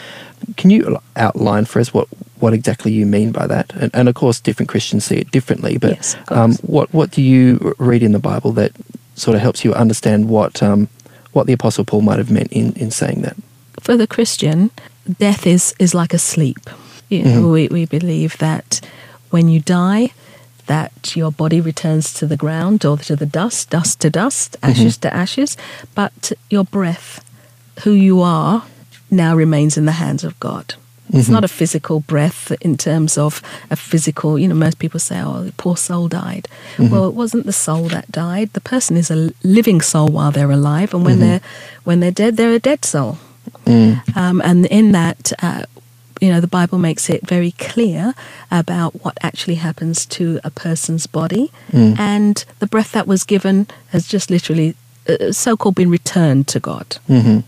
Can 0.57 0.69
you 0.69 0.97
outline 1.15 1.65
for 1.65 1.79
us 1.79 1.93
what, 1.93 2.07
what 2.39 2.53
exactly 2.53 2.91
you 2.91 3.05
mean 3.05 3.31
by 3.31 3.47
that? 3.47 3.71
And, 3.75 3.91
and 3.93 4.09
of 4.09 4.15
course, 4.15 4.41
different 4.41 4.69
Christians 4.69 5.05
see 5.05 5.15
it 5.17 5.31
differently, 5.31 5.77
but 5.77 5.91
Yes, 5.95 6.17
um, 6.29 6.53
what, 6.63 6.93
what 6.93 7.11
do 7.11 7.21
you 7.21 7.73
read 7.79 8.03
in 8.03 8.11
the 8.11 8.19
Bible 8.19 8.51
that 8.53 8.71
sort 9.15 9.35
of 9.35 9.41
helps 9.41 9.63
you 9.63 9.73
understand 9.73 10.27
what, 10.29 10.61
um, 10.61 10.89
what 11.31 11.47
the 11.47 11.53
Apostle 11.53 11.85
Paul 11.85 12.01
might 12.01 12.17
have 12.17 12.29
meant 12.31 12.51
in, 12.51 12.73
in 12.73 12.91
saying 12.91 13.21
that? 13.21 13.37
For 13.79 13.95
the 13.95 14.07
Christian, 14.07 14.71
death 15.19 15.47
is, 15.47 15.73
is 15.79 15.93
like 15.93 16.13
a 16.13 16.19
sleep. 16.19 16.69
You 17.09 17.23
know, 17.23 17.47
we, 17.49 17.69
we 17.69 17.85
believe 17.85 18.37
that 18.39 18.81
when 19.29 19.49
you 19.49 19.59
die, 19.59 20.11
that 20.67 21.15
your 21.15 21.31
body 21.31 21.61
returns 21.61 22.13
to 22.13 22.27
the 22.27 22.37
ground 22.37 22.85
or 22.85 22.97
to 22.97 23.15
the 23.15 23.25
dust, 23.25 23.69
dust 23.69 23.99
to 24.01 24.09
dust, 24.09 24.57
mhm. 24.61 24.69
ashes 24.69 24.97
to 24.97 25.13
ashes, 25.13 25.57
but 25.95 26.31
your 26.49 26.65
breath, 26.65 27.23
who 27.83 27.91
you 27.91 28.21
are, 28.21 28.63
now 29.09 29.35
remains 29.35 29.77
in 29.77 29.85
the 29.85 29.93
hands 29.93 30.23
of 30.23 30.37
God. 30.39 30.75
It's 31.13 31.29
mhm. 31.29 31.33
not 31.33 31.45
a 31.45 31.47
physical 31.47 32.01
breath 32.01 32.51
in 32.59 32.75
terms 32.75 33.17
of 33.17 33.41
a 33.71 33.77
physical, 33.77 34.37
you 34.37 34.47
know, 34.47 34.55
most 34.55 34.77
people 34.77 34.99
say, 34.99 35.21
oh, 35.21 35.43
the 35.43 35.53
poor 35.53 35.77
soul 35.77 36.09
died. 36.09 36.49
Mhm. 36.75 36.89
Well, 36.89 37.07
it 37.07 37.13
wasn't 37.13 37.45
the 37.45 37.53
soul 37.53 37.87
that 37.87 38.11
died. 38.11 38.51
The 38.51 38.61
person 38.61 38.97
is 38.97 39.09
a 39.09 39.31
living 39.41 39.79
soul 39.79 40.09
while 40.09 40.31
they're 40.31 40.51
alive, 40.51 40.93
and 40.93 41.05
when 41.05 41.19
they're 41.19 41.41
when 41.85 42.01
they're 42.01 42.11
dead, 42.11 42.35
they're 42.35 42.51
a 42.51 42.59
dead 42.59 42.83
soul. 42.83 43.17
Mm. 43.65 44.17
Um, 44.17 44.41
and 44.43 44.65
in 44.65 44.91
that, 44.91 45.31
uh, 45.41 45.63
you 46.21 46.29
know, 46.31 46.41
the 46.41 46.47
Bible 46.47 46.77
makes 46.79 47.09
it 47.09 47.25
very 47.27 47.51
clear 47.51 48.13
about 48.51 49.03
what 49.03 49.17
actually 49.21 49.55
happens 49.55 50.05
to 50.07 50.39
a 50.43 50.49
person's 50.49 51.07
body, 51.07 51.51
and 51.73 52.45
the 52.59 52.67
breath 52.67 52.91
that 52.93 53.07
was 53.07 53.23
given 53.23 53.67
has 53.89 54.07
just 54.07 54.29
literally, 54.29 54.75
uh, 55.09 55.31
so-called, 55.31 55.75
been 55.75 55.89
returned 55.89 56.47
to 56.47 56.59
God. 56.59 56.97
hmm 57.07 57.39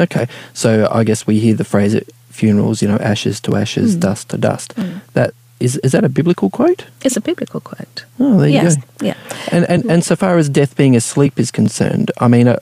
Okay, 0.00 0.26
so 0.54 0.88
I 0.90 1.04
guess 1.04 1.26
we 1.26 1.38
hear 1.38 1.54
the 1.54 1.64
phrase 1.64 1.94
at 1.94 2.04
funerals, 2.30 2.82
you 2.82 2.88
know, 2.88 2.96
ashes 2.98 3.40
to 3.42 3.56
ashes, 3.56 3.94
dust 3.96 4.28
to 4.30 4.38
dust. 4.38 4.74
That 5.12 5.34
is 5.60 5.76
is 5.78 5.92
that 5.92 6.04
a 6.04 6.08
biblical 6.08 6.50
quote? 6.50 6.84
It's 7.02 7.16
a 7.16 7.20
biblical 7.20 7.60
quote. 7.60 8.04
Oh, 8.18 8.38
there 8.38 8.48
you 8.48 8.54
yes, 8.54 8.76
go. 8.76 8.82
yeah. 9.06 9.16
And, 9.52 9.64
and 9.68 9.84
and 9.90 10.04
so 10.04 10.16
far 10.16 10.38
as 10.38 10.48
death 10.48 10.76
being 10.76 10.96
asleep 10.96 11.38
is 11.38 11.50
concerned, 11.50 12.10
I 12.20 12.28
mean, 12.28 12.48
uh, 12.48 12.58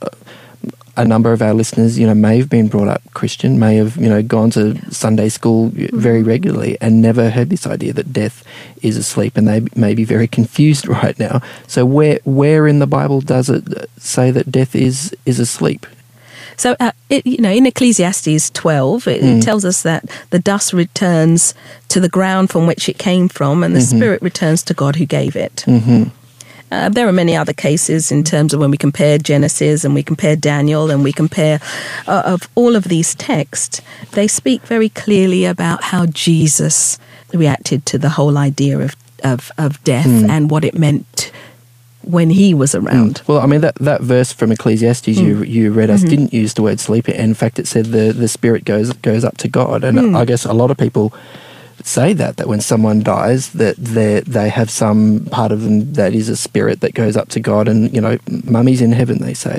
a 0.97 1.05
number 1.05 1.33
of 1.33 1.43
our 1.43 1.55
listeners, 1.55 1.99
you 1.99 2.07
know, 2.07 2.15
may 2.15 2.39
have 2.39 2.49
been 2.49 2.69
brought 2.69 2.89
up 2.89 3.03
Christian, 3.15 3.59
may 3.59 3.77
have, 3.77 3.97
you 3.97 4.09
know, 4.09 4.23
gone 4.23 4.51
to 4.51 4.79
Sunday 4.93 5.29
school 5.29 5.71
very 5.75 6.23
mm. 6.23 6.27
regularly 6.27 6.79
and 6.81 7.03
never 7.03 7.31
heard 7.31 7.51
this 7.51 7.67
idea 7.67 7.93
that 7.93 8.13
death 8.13 8.45
is 8.83 8.97
asleep, 8.97 9.37
and 9.37 9.49
they 9.49 9.63
may 9.75 9.95
be 9.95 10.05
very 10.05 10.29
confused 10.39 10.87
right 10.89 11.19
now. 11.19 11.41
So, 11.67 11.85
where 11.85 12.21
where 12.25 12.67
in 12.67 12.79
the 12.79 12.87
Bible 12.87 13.21
does 13.21 13.49
it 13.49 13.91
say 13.99 14.31
that 14.31 14.53
death 14.53 14.75
is 14.75 15.15
is 15.27 15.41
asleep? 15.41 15.87
So, 16.57 16.77
uh, 16.79 16.93
it, 17.11 17.27
you 17.27 17.39
know, 17.39 17.51
in 17.51 17.67
Ecclesiastes 17.67 18.51
12, 18.51 19.09
it, 19.09 19.23
it 19.23 19.25
mm. 19.25 19.45
tells 19.45 19.65
us 19.65 19.83
that 19.83 20.09
the 20.31 20.39
dust 20.39 20.73
returns 20.73 21.53
to 21.89 21.99
the 21.99 22.09
ground 22.09 22.51
from 22.51 22.69
which 22.69 22.89
it 22.89 22.97
came 22.97 23.29
from, 23.29 23.65
and 23.65 23.75
the 23.75 23.81
mm-hmm. 23.81 23.97
spirit 23.97 24.23
returns 24.23 24.63
to 24.65 24.75
God 24.75 24.97
who 24.97 25.07
gave 25.07 25.35
it. 25.35 25.65
Mm-hmm. 25.67 26.11
Uh, 26.75 26.89
there 26.89 27.07
are 27.07 27.13
many 27.13 27.37
other 27.37 27.53
cases 27.53 28.11
in 28.11 28.25
terms 28.25 28.53
of 28.53 28.59
when 28.59 28.71
we 28.71 28.77
compare 28.77 29.17
Genesis 29.17 29.85
and 29.85 29.95
we 29.95 30.03
compare 30.03 30.35
Daniel 30.35 30.91
and 30.91 31.05
we 31.05 31.13
compare 31.13 31.61
uh, 32.09 32.23
of 32.27 32.49
all 32.57 32.75
of 32.75 32.85
these 32.85 33.15
texts, 33.15 33.81
they 34.13 34.27
speak 34.27 34.61
very 34.63 34.89
clearly 34.89 35.45
about 35.45 35.85
how 35.85 36.07
Jesus 36.07 36.99
reacted 37.33 37.87
to 37.87 37.97
the 37.99 38.09
whole 38.11 38.37
idea 38.37 38.79
of, 38.81 38.97
of, 39.23 39.53
of 39.57 39.83
death 39.85 40.07
hmm. 40.07 40.29
and 40.29 40.51
what 40.51 40.65
it 40.65 40.77
meant 40.77 41.31
when 42.03 42.29
he 42.31 42.53
was 42.55 42.73
hmm. 42.73 42.87
around. 42.87 43.23
Well, 43.29 43.39
I 43.39 43.47
mean 43.47 43.61
that, 43.61 43.77
that 43.77 44.01
verse 44.01 44.33
from 44.33 44.51
Ecclesiastes 44.51 45.07
you 45.07 45.37
hmm. 45.37 45.45
you 45.45 45.73
read 45.73 45.91
us 45.91 46.01
mm-hmm. 46.01 46.11
didn't 46.11 46.33
use 46.33 46.55
the 46.55 46.63
word 46.63 46.81
sleep. 46.81 47.09
In 47.09 47.35
fact, 47.35 47.61
it 47.61 47.69
said 47.69 47.87
the, 47.87 48.13
the 48.13 48.29
spirit 48.29 48.65
goes 48.65 48.93
goes 48.95 49.25
up 49.25 49.37
to 49.39 49.49
God, 49.49 49.85
and 49.85 50.17
I 50.17 50.25
guess 50.25 50.45
a 50.45 50.53
lot 50.53 50.73
of 50.73 50.77
people 50.77 51.15
say 51.83 52.13
that 52.15 52.37
that 52.37 52.49
when 52.49 52.61
someone 52.61 53.03
dies, 53.03 53.51
that 53.51 53.77
they 53.77 54.21
they 54.21 54.49
have 54.49 54.71
some 54.71 55.27
part 55.31 55.53
of 55.53 55.63
them 55.63 55.93
that 55.95 56.15
is 56.15 56.29
a 56.29 56.37
spirit 56.37 56.81
that 56.81 56.95
goes 56.95 57.17
up 57.17 57.29
to 57.31 57.41
God, 57.41 57.69
and 57.69 57.93
you 57.95 58.01
know, 58.01 58.19
mummy's 58.45 58.81
in 58.81 58.93
heaven, 58.93 59.19
they 59.19 59.35
say, 59.35 59.57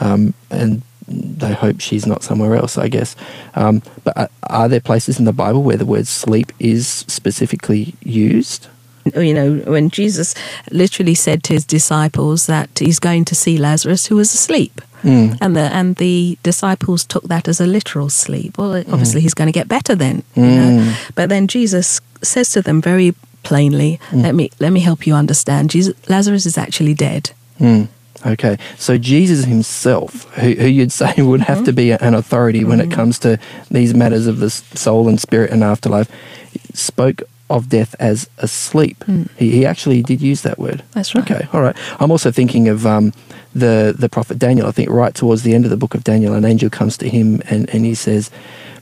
um, 0.00 0.34
and 0.50 0.82
they 1.08 1.52
hope 1.52 1.80
she's 1.80 2.06
not 2.06 2.22
somewhere 2.22 2.56
else. 2.56 2.78
I 2.78 2.88
guess, 2.88 3.16
um, 3.54 3.82
but 4.04 4.16
are, 4.16 4.30
are 4.44 4.68
there 4.68 4.80
places 4.80 5.18
in 5.18 5.24
the 5.24 5.32
Bible 5.32 5.62
where 5.62 5.76
the 5.76 5.86
word 5.86 6.06
sleep 6.06 6.52
is 6.58 6.86
specifically 6.88 7.94
used? 8.02 8.68
you 9.14 9.34
know, 9.34 9.58
when 9.70 9.90
Jesus 9.90 10.34
literally 10.70 11.14
said 11.14 11.42
to 11.44 11.52
his 11.52 11.64
disciples 11.64 12.46
that 12.46 12.78
he's 12.78 12.98
going 12.98 13.24
to 13.26 13.34
see 13.34 13.56
Lazarus 13.56 14.06
who 14.06 14.16
was 14.16 14.32
asleep. 14.34 14.80
Mm. 15.02 15.38
And 15.40 15.56
the 15.56 15.72
and 15.72 15.96
the 15.96 16.38
disciples 16.42 17.04
took 17.04 17.24
that 17.24 17.48
as 17.48 17.60
a 17.60 17.66
literal 17.66 18.10
sleep. 18.10 18.58
Well, 18.58 18.76
obviously 18.76 19.20
mm. 19.20 19.24
he's 19.24 19.34
going 19.34 19.48
to 19.48 19.52
get 19.52 19.68
better 19.68 19.94
then. 19.94 20.22
You 20.34 20.42
know? 20.42 20.82
Mm. 20.82 21.14
But 21.14 21.28
then 21.28 21.46
Jesus 21.48 22.00
says 22.22 22.50
to 22.52 22.62
them 22.62 22.80
very 22.80 23.14
plainly, 23.42 24.00
"Let 24.12 24.34
me 24.34 24.50
let 24.58 24.72
me 24.72 24.80
help 24.80 25.06
you 25.06 25.14
understand. 25.14 25.70
Jesus, 25.70 25.94
Lazarus 26.08 26.46
is 26.46 26.58
actually 26.58 26.94
dead. 26.94 27.30
Okay, 28.24 28.58
so 28.76 28.98
Jesus 28.98 29.44
himself, 29.44 30.24
who, 30.34 30.52
who 30.52 30.66
you'd 30.66 30.90
say 30.90 31.12
would 31.18 31.42
have 31.42 31.64
to 31.64 31.72
be 31.72 31.92
an 31.92 32.14
authority 32.14 32.64
when 32.64 32.80
it 32.80 32.90
comes 32.90 33.18
to 33.20 33.38
these 33.70 33.94
matters 33.94 34.26
of 34.26 34.38
the 34.38 34.50
soul 34.50 35.08
and 35.08 35.20
spirit 35.20 35.50
and 35.50 35.62
afterlife, 35.62 36.10
spoke 36.72 37.22
of 37.48 37.68
death 37.68 37.94
as 37.98 38.28
asleep. 38.38 39.04
He, 39.36 39.50
he 39.50 39.66
actually 39.66 40.02
did 40.02 40.20
use 40.20 40.42
that 40.42 40.58
word. 40.58 40.82
That's 40.92 41.14
right. 41.14 41.30
Okay, 41.30 41.48
all 41.52 41.62
right. 41.62 41.76
I'm 42.00 42.10
also 42.10 42.30
thinking 42.30 42.68
of 42.68 42.86
um, 42.86 43.12
the 43.54 43.94
the 43.96 44.08
prophet 44.08 44.38
Daniel. 44.38 44.66
I 44.66 44.72
think 44.72 44.90
right 44.90 45.14
towards 45.14 45.42
the 45.42 45.54
end 45.54 45.64
of 45.64 45.70
the 45.70 45.76
book 45.76 45.94
of 45.94 46.04
Daniel, 46.04 46.34
an 46.34 46.44
angel 46.44 46.70
comes 46.70 46.96
to 46.98 47.08
him 47.08 47.42
and, 47.48 47.68
and 47.70 47.84
he 47.84 47.94
says, 47.94 48.30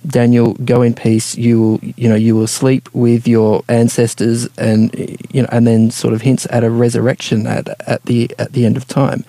"Daniel, 0.07 0.55
go 0.55 0.83
in 0.83 0.95
peace. 0.95 1.37
You 1.37 1.61
will, 1.61 1.81
you 1.97 2.09
know, 2.09 2.15
you 2.15 2.35
will 2.35 2.47
sleep 2.47 2.89
with 2.95 3.29
your 3.29 3.63
ancestors, 3.69 4.49
and 4.57 4.95
you 5.33 5.43
know, 5.43 5.49
and 5.53 5.67
then 5.67 5.91
sort 5.91 6.15
of 6.15 6.23
hints 6.23 6.47
at 6.51 6.65
a 6.65 6.71
resurrection 6.71 7.47
at 7.47 7.69
at 7.87 8.05
the 8.05 8.31
at 8.39 8.53
the 8.53 8.65
end 8.65 8.77
of 8.77 8.87
time." 8.87 9.25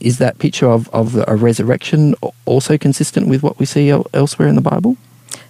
Is 0.00 0.18
that 0.18 0.38
picture 0.38 0.70
of, 0.70 0.88
of 0.90 1.16
a 1.28 1.36
resurrection 1.36 2.14
also 2.46 2.78
consistent 2.78 3.28
with 3.28 3.42
what 3.42 3.58
we 3.58 3.66
see 3.66 3.90
elsewhere 3.90 4.48
in 4.48 4.54
the 4.54 4.62
Bible? 4.62 4.96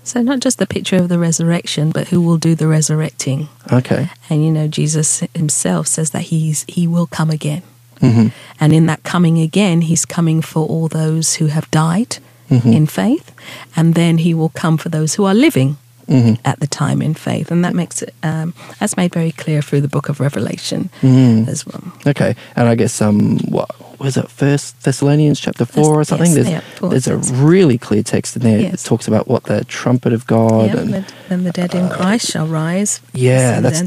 So 0.04 0.20
not 0.22 0.40
just 0.40 0.58
the 0.58 0.66
picture 0.66 0.96
of 0.96 1.08
the 1.08 1.18
resurrection, 1.18 1.90
but 1.90 2.08
who 2.08 2.20
will 2.20 2.36
do 2.38 2.54
the 2.54 2.66
resurrecting. 2.66 3.48
Okay. 3.72 4.10
And 4.28 4.44
you 4.44 4.50
know, 4.50 4.66
Jesus 4.68 5.20
himself 5.34 5.86
says 5.86 6.10
that 6.10 6.22
he's 6.22 6.64
he 6.68 6.86
will 6.86 7.06
come 7.06 7.30
again. 7.30 7.62
hmm 8.00 8.28
And 8.60 8.72
in 8.72 8.86
that 8.86 9.02
coming 9.04 9.38
again, 9.38 9.82
he's 9.82 10.04
coming 10.04 10.42
for 10.42 10.66
all 10.66 10.88
those 10.88 11.34
who 11.38 11.46
have 11.46 11.70
died 11.70 12.18
Mhm. 12.50 12.74
in 12.74 12.86
faith, 12.86 13.30
and 13.76 13.94
then 13.94 14.18
he 14.18 14.34
will 14.34 14.50
come 14.50 14.76
for 14.76 14.88
those 14.90 15.14
who 15.14 15.24
are 15.24 15.34
living 15.34 15.76
hmm 16.08 16.34
at 16.44 16.58
the 16.60 16.66
time 16.66 17.00
in 17.02 17.14
faith. 17.14 17.50
And 17.50 17.64
that 17.64 17.74
makes 17.74 18.02
it 18.02 18.14
um, 18.22 18.54
that's 18.80 18.96
made 18.96 19.12
very 19.14 19.32
clear 19.32 19.62
through 19.62 19.80
the 19.82 19.88
book 19.88 20.08
of 20.08 20.20
Revelation 20.20 20.90
Mm. 21.00 21.48
as 21.48 21.66
well. 21.66 21.82
Okay, 22.06 22.34
and 22.56 22.68
I 22.68 22.74
guess 22.74 23.00
um, 23.00 23.38
what 23.48 23.70
was 24.00 24.16
it? 24.16 24.28
First 24.30 24.82
Thessalonians 24.82 25.38
chapter 25.40 25.64
four 25.64 25.94
or 25.94 26.00
Yes, 26.00 26.08
something. 26.08 26.34
there's 26.34 26.50
yeah, 26.50 26.60
four, 26.76 26.88
there's 26.90 27.06
a 27.06 27.16
really 27.18 27.78
clear 27.78 28.02
text 28.02 28.36
in 28.36 28.42
there. 28.42 28.58
It 28.58 28.62
Yes. 28.62 28.82
talks 28.82 29.06
about 29.08 29.28
what 29.28 29.44
the 29.44 29.64
trumpet 29.64 30.12
of 30.12 30.26
God 30.26 30.66
Yeah, 30.74 30.76
and 30.80 30.94
the- 30.94 31.04
then 31.28 31.44
the 31.44 31.52
dead 31.52 31.74
in 31.74 31.88
Christ 31.88 32.26
shall 32.30 32.46
rise. 32.46 33.00
yeah, 33.12 33.60
that's 33.60 33.82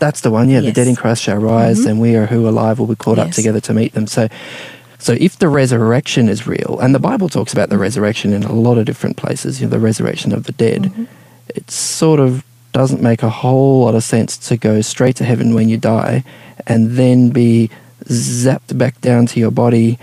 that's 0.00 0.20
the 0.22 0.30
one. 0.30 0.48
Yeah, 0.50 0.60
the 0.60 0.72
dead 0.72 0.88
in 0.88 0.96
Christ 0.96 1.22
shall 1.22 1.36
rise, 1.38 1.84
and 1.86 2.00
we 2.00 2.16
are 2.16 2.26
who 2.26 2.44
are 2.46 2.48
alive 2.48 2.78
will 2.78 2.86
be 2.86 2.96
caught 2.96 3.18
up 3.18 3.30
together 3.32 3.60
to 3.60 3.72
meet 3.74 3.92
them. 3.94 4.06
So. 4.06 4.28
So 5.02 5.14
if 5.18 5.38
the 5.38 5.48
resurrection 5.48 6.28
is 6.28 6.46
real, 6.46 6.78
and 6.82 6.94
the 6.94 6.98
Bible 6.98 7.30
talks 7.30 7.54
about 7.54 7.70
the 7.70 7.78
resurrection 7.78 8.34
in 8.34 8.42
a 8.42 8.52
lot 8.52 8.76
of 8.76 8.84
different 8.84 9.16
places, 9.16 9.58
you 9.58 9.66
know, 9.66 9.70
the 9.70 9.78
resurrection 9.80 10.30
of 10.34 10.44
the 10.44 10.52
dead, 10.52 10.82
Mm-hmm. 10.82 11.04
It 11.56 11.70
sort 11.70 12.20
of 12.20 12.44
doesn't 12.72 13.02
make 13.02 13.22
a 13.22 13.30
whole 13.30 13.84
lot 13.84 13.94
of 13.94 14.02
sense 14.04 14.36
to 14.48 14.56
go 14.56 14.80
straight 14.80 15.16
to 15.16 15.24
heaven 15.24 15.54
when 15.54 15.68
you 15.68 15.76
die 15.76 16.22
and 16.66 16.92
then 16.92 17.30
be 17.30 17.68
zapped 18.04 18.76
back 18.78 19.00
down 19.00 19.26
to 19.26 19.40
your 19.40 19.50
body 19.50 19.98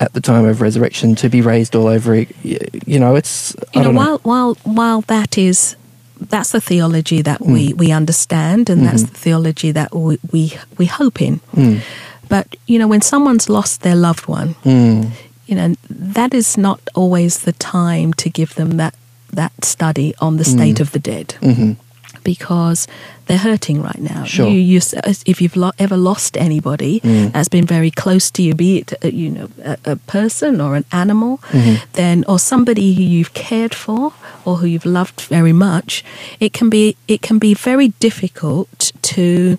at 0.00 0.12
the 0.12 0.20
time 0.20 0.44
of 0.44 0.60
resurrection 0.60 1.14
to 1.16 1.28
be 1.28 1.40
raised 1.40 1.74
all 1.74 1.86
over. 1.86 2.14
You 2.42 2.98
know, 2.98 3.16
it's 3.16 3.54
you 3.74 3.80
know, 3.80 3.84
don't 3.84 3.94
while 3.96 4.18
while 4.22 4.54
while 4.64 5.00
that 5.02 5.36
is 5.38 5.76
that's 6.20 6.52
the 6.52 6.60
theology 6.60 7.22
that 7.22 7.40
we, 7.40 7.72
we 7.74 7.90
understand 7.90 8.70
and 8.70 8.86
that's 8.86 9.02
the 9.02 9.18
theology 9.18 9.72
that 9.72 9.92
we, 9.94 10.18
we 10.32 10.52
we 10.78 10.86
hope 10.86 11.20
in. 11.20 11.40
Mm. 11.54 11.80
But 12.28 12.54
you 12.66 12.78
know, 12.78 12.86
when 12.88 13.02
someone's 13.02 13.48
lost 13.48 13.82
their 13.82 13.96
loved 13.96 14.26
one, 14.28 14.54
Mm. 14.64 15.10
you 15.46 15.54
know, 15.56 15.74
that 15.90 16.32
is 16.32 16.56
not 16.56 16.80
always 16.94 17.40
the 17.40 17.52
time 17.52 18.12
to 18.14 18.30
give 18.30 18.54
them 18.54 18.76
that 18.78 18.94
that 19.34 19.52
study 19.64 20.14
on 20.18 20.36
the 20.36 20.44
state 20.44 20.80
of 20.80 20.90
the 20.90 20.98
dead. 20.98 21.34
Mhm. 21.40 21.76
Because 22.22 22.86
they're 23.26 23.36
hurting 23.50 23.82
right 23.82 24.00
now. 24.00 24.24
Sure. 24.24 24.48
You, 24.48 24.58
you, 24.58 24.80
if 25.26 25.42
you've 25.42 25.56
lo- 25.56 25.72
ever 25.78 25.96
lost 25.96 26.36
anybody 26.38 27.00
Mm. 27.00 27.32
that's 27.32 27.50
been 27.50 27.66
very 27.66 27.90
close 27.90 28.30
to 28.30 28.42
you, 28.42 28.54
be 28.54 28.78
it 28.78 28.92
uh, 29.04 29.08
you 29.08 29.28
know 29.30 29.48
a, 29.62 29.76
a 29.92 29.96
person 29.96 30.60
or 30.60 30.74
an 30.76 30.84
animal, 30.90 31.38
Mm-hmm. 31.52 31.74
then 31.92 32.24
or 32.26 32.38
somebody 32.38 32.94
who 32.94 33.02
you've 33.02 33.34
cared 33.34 33.74
for 33.74 34.12
or 34.46 34.56
who 34.56 34.66
you've 34.66 34.86
loved 34.86 35.20
very 35.28 35.52
much, 35.52 36.02
it 36.40 36.52
can 36.58 36.70
be 36.70 36.96
it 37.08 37.20
can 37.20 37.38
be 37.38 37.52
very 37.54 37.88
difficult 38.00 38.92
to 39.14 39.58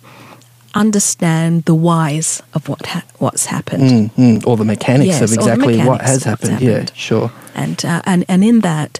understand 0.73 1.63
the 1.65 1.73
whys 1.75 2.41
of 2.53 2.67
what 2.67 2.85
ha- 2.85 3.03
what's 3.19 3.45
happened. 3.45 3.83
Mm, 3.83 4.11
mm. 4.17 4.47
Or 4.47 4.57
the 4.57 4.65
mechanics 4.65 5.07
Yes, 5.07 5.21
of 5.21 5.33
exactly 5.33 5.77
what 5.79 6.01
has 6.01 6.25
what's 6.25 6.25
happened. 6.25 6.61
Yeah, 6.61 6.85
sure. 6.93 7.31
and 7.53 7.83
uh, 7.85 8.01
and 8.05 8.25
and 8.27 8.43
in 8.43 8.61
that 8.61 8.99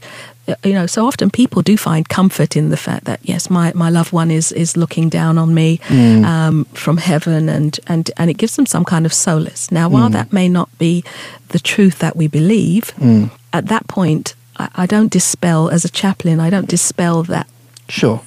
you 0.63 0.73
know 0.73 0.85
so 0.87 1.07
often 1.07 1.29
people 1.29 1.61
do 1.61 1.75
find 1.77 2.07
comfort 2.09 2.55
in 2.55 2.69
the 2.69 2.77
fact 2.77 3.05
that 3.05 3.19
yes 3.23 3.49
my, 3.49 3.71
my 3.73 3.89
loved 3.89 4.11
one 4.13 4.29
is 4.31 4.51
is 4.51 4.75
looking 4.77 5.09
down 5.09 5.37
on 5.37 5.53
me 5.53 5.79
Mm. 5.89 6.23
um, 6.25 6.65
from 6.73 6.97
heaven 6.97 7.49
and 7.49 7.79
and 7.87 8.11
and 8.17 8.29
it 8.29 8.37
gives 8.37 8.55
them 8.55 8.65
some 8.65 8.85
kind 8.85 9.05
of 9.05 9.13
solace 9.13 9.71
now 9.71 9.89
while 9.89 10.09
that 10.11 10.31
may 10.31 10.47
not 10.49 10.69
be 10.77 11.03
the 11.49 11.59
truth 11.59 11.97
that 11.99 12.15
we 12.15 12.27
believe 12.27 12.93
Mm. 12.99 13.29
at 13.53 13.65
that 13.67 13.87
point 13.87 14.35
I, 14.57 14.67
I 14.83 14.85
don't 14.85 15.11
dispel 15.11 15.69
as 15.69 15.85
a 15.85 15.89
chaplain 15.89 16.39
I 16.39 16.49
don't 16.51 16.69
dispel 16.69 17.23
that 17.23 17.47
Sure. 17.89 18.19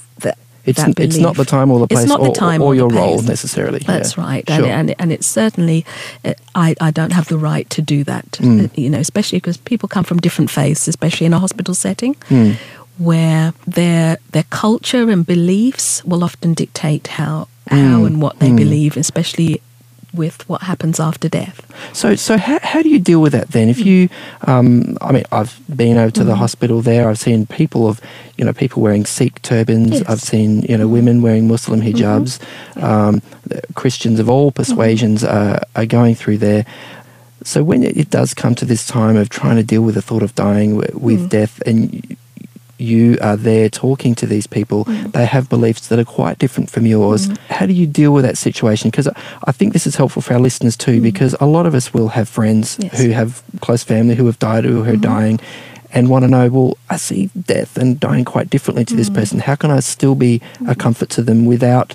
It's, 0.71 0.83
that 0.83 1.01
it's 1.01 1.19
not 1.19 1.37
the 1.37 1.45
time 1.45 1.71
or 1.73 1.79
the 1.81 1.87
place 1.89 2.01
It's 2.05 2.09
not 2.09 2.21
or, 2.21 2.29
the 2.29 2.33
time 2.47 2.61
or, 2.63 2.69
or 2.69 2.75
your 2.75 2.89
role 3.01 3.21
necessarily. 3.23 3.79
That's 3.81 4.17
yeah. 4.17 4.25
right, 4.27 4.45
Sure. 4.49 4.65
and, 4.67 4.91
and 4.91 4.95
and 5.01 5.13
it's 5.13 5.27
certainly 5.41 5.85
uh, 6.25 6.33
I 6.67 6.69
I 6.89 6.91
don't 6.99 7.13
have 7.19 7.29
the 7.29 7.39
right 7.51 7.69
to 7.77 7.83
do 7.95 8.05
that. 8.05 8.27
Mm. 8.41 8.65
uh, 8.65 8.69
You 8.83 8.91
know, 8.91 9.01
especially 9.01 9.39
because 9.41 9.57
people 9.71 9.89
come 9.89 10.05
from 10.05 10.19
different 10.21 10.51
faiths, 10.51 10.89
especially 10.89 11.27
in 11.27 11.33
a 11.35 11.39
hospital 11.39 11.75
setting, 11.75 12.15
Mm. 12.31 12.55
where 12.99 13.53
their 13.67 14.19
their 14.33 14.45
culture 14.51 15.11
and 15.11 15.25
beliefs 15.27 16.03
will 16.05 16.23
often 16.25 16.55
dictate 16.55 17.07
how 17.19 17.47
how 17.71 18.01
Mm. 18.03 18.07
and 18.07 18.23
what 18.23 18.39
they 18.39 18.51
Mm. 18.51 18.57
believe, 18.57 18.97
especially 19.01 19.61
with 20.15 20.49
what 20.49 20.63
happens 20.63 20.99
after 20.99 21.29
death. 21.29 21.65
So, 21.93 22.15
so 22.15 22.37
how, 22.37 22.59
how 22.63 22.83
do 22.83 22.89
you 22.89 22.99
deal 22.99 23.21
with 23.21 23.33
that 23.33 23.49
then? 23.49 23.69
If 23.69 23.79
you, 23.79 24.09
um, 24.43 24.97
I 25.01 25.13
mean, 25.13 25.25
I've 25.31 25.61
been 25.75 25.97
over 25.97 26.11
to 26.13 26.25
the 26.25 26.33
mm. 26.33 26.39
hospital 26.39 26.81
there. 26.81 27.09
I've 27.09 27.19
seen 27.19 27.47
people 27.47 27.87
of, 27.87 28.01
you 28.37 28.45
know, 28.45 28.53
people 28.53 28.83
wearing 28.83 29.05
Sikh 29.05 29.41
turbans. 29.43 29.91
Yes. 29.91 30.03
I've 30.09 30.21
seen, 30.21 30.63
you 30.63 30.77
know, 30.77 30.89
women 30.89 31.17
mm-hmm. 31.17 31.25
wearing 31.25 31.49
Muslim 31.49 31.81
mm-hmm. 31.81 31.99
hijabs. 31.99 32.83
Um, 32.83 33.23
Christians 33.75 34.19
of 34.19 34.29
all 34.29 34.51
persuasions 34.51 35.23
mm-hmm. 35.23 35.37
are, 35.37 35.61
are 35.77 35.87
going 35.87 36.15
through 36.15 36.39
there. 36.39 36.65
So 37.45 37.63
when 37.63 37.83
it, 37.83 38.11
does 38.11 38.35
come 38.35 38.55
to 38.57 38.65
this 38.65 38.87
time 38.87 39.17
of 39.17 39.29
trying 39.29 39.57
to 39.57 39.63
deal 39.63 39.83
with 39.83 39.95
the 39.95 40.03
thought 40.03 40.23
of 40.23 40.35
dying, 40.35 40.77
wi- 40.77 40.91
with 40.95 41.27
mm. 41.27 41.29
death, 41.29 41.63
and 41.65 42.17
you 42.79 43.19
are 43.21 43.37
there 43.37 43.69
talking 43.69 44.15
to 44.17 44.27
these 44.27 44.47
people, 44.47 44.85
Mm. 44.85 45.13
they 45.13 45.27
have 45.27 45.49
beliefs 45.49 45.89
that 45.89 45.99
are 45.99 46.05
quite 46.05 46.39
different 46.39 46.71
from 46.71 46.87
yours. 46.87 47.29
How 47.51 47.67
do 47.67 47.73
you 47.73 47.87
deal 47.87 48.13
with 48.13 48.25
that 48.25 48.39
situation? 48.39 48.91
Because 48.91 49.09
I 49.45 49.53
think 49.53 49.73
this 49.73 49.87
is 49.87 49.97
helpful 49.97 50.23
for 50.23 50.35
our 50.35 50.41
listeners 50.41 50.77
too, 50.77 51.01
because 51.01 51.35
a 51.41 51.47
lot 51.47 51.67
of 51.67 51.75
us 51.75 51.93
will 51.93 52.09
have 52.09 52.29
friends 52.29 52.77
Mm. 52.77 52.85
Yes. 52.85 53.01
who 53.03 53.11
have 53.11 53.43
close 53.61 53.83
family 53.83 54.15
who 54.15 54.27
have 54.27 54.39
died 54.39 54.65
or 54.65 54.85
who 54.85 54.93
are 54.93 54.97
dying. 54.97 55.41
And 55.95 56.09
want 56.09 56.25
to 56.25 56.29
know, 56.29 56.49
well, 56.51 56.77
I 56.91 56.97
see 56.99 57.31
death 57.47 57.79
and 57.79 57.99
dying 57.99 58.25
quite 58.25 58.51
differently 58.51 58.85
to 58.85 58.95
Mm. 58.95 58.99
this 58.99 59.09
person. 59.11 59.39
How 59.41 59.55
can 59.55 59.71
I 59.71 59.81
still 59.81 60.15
be 60.15 60.41
a 60.67 60.75
comfort 60.75 61.09
to 61.11 61.23
them 61.23 61.47
without 61.47 61.95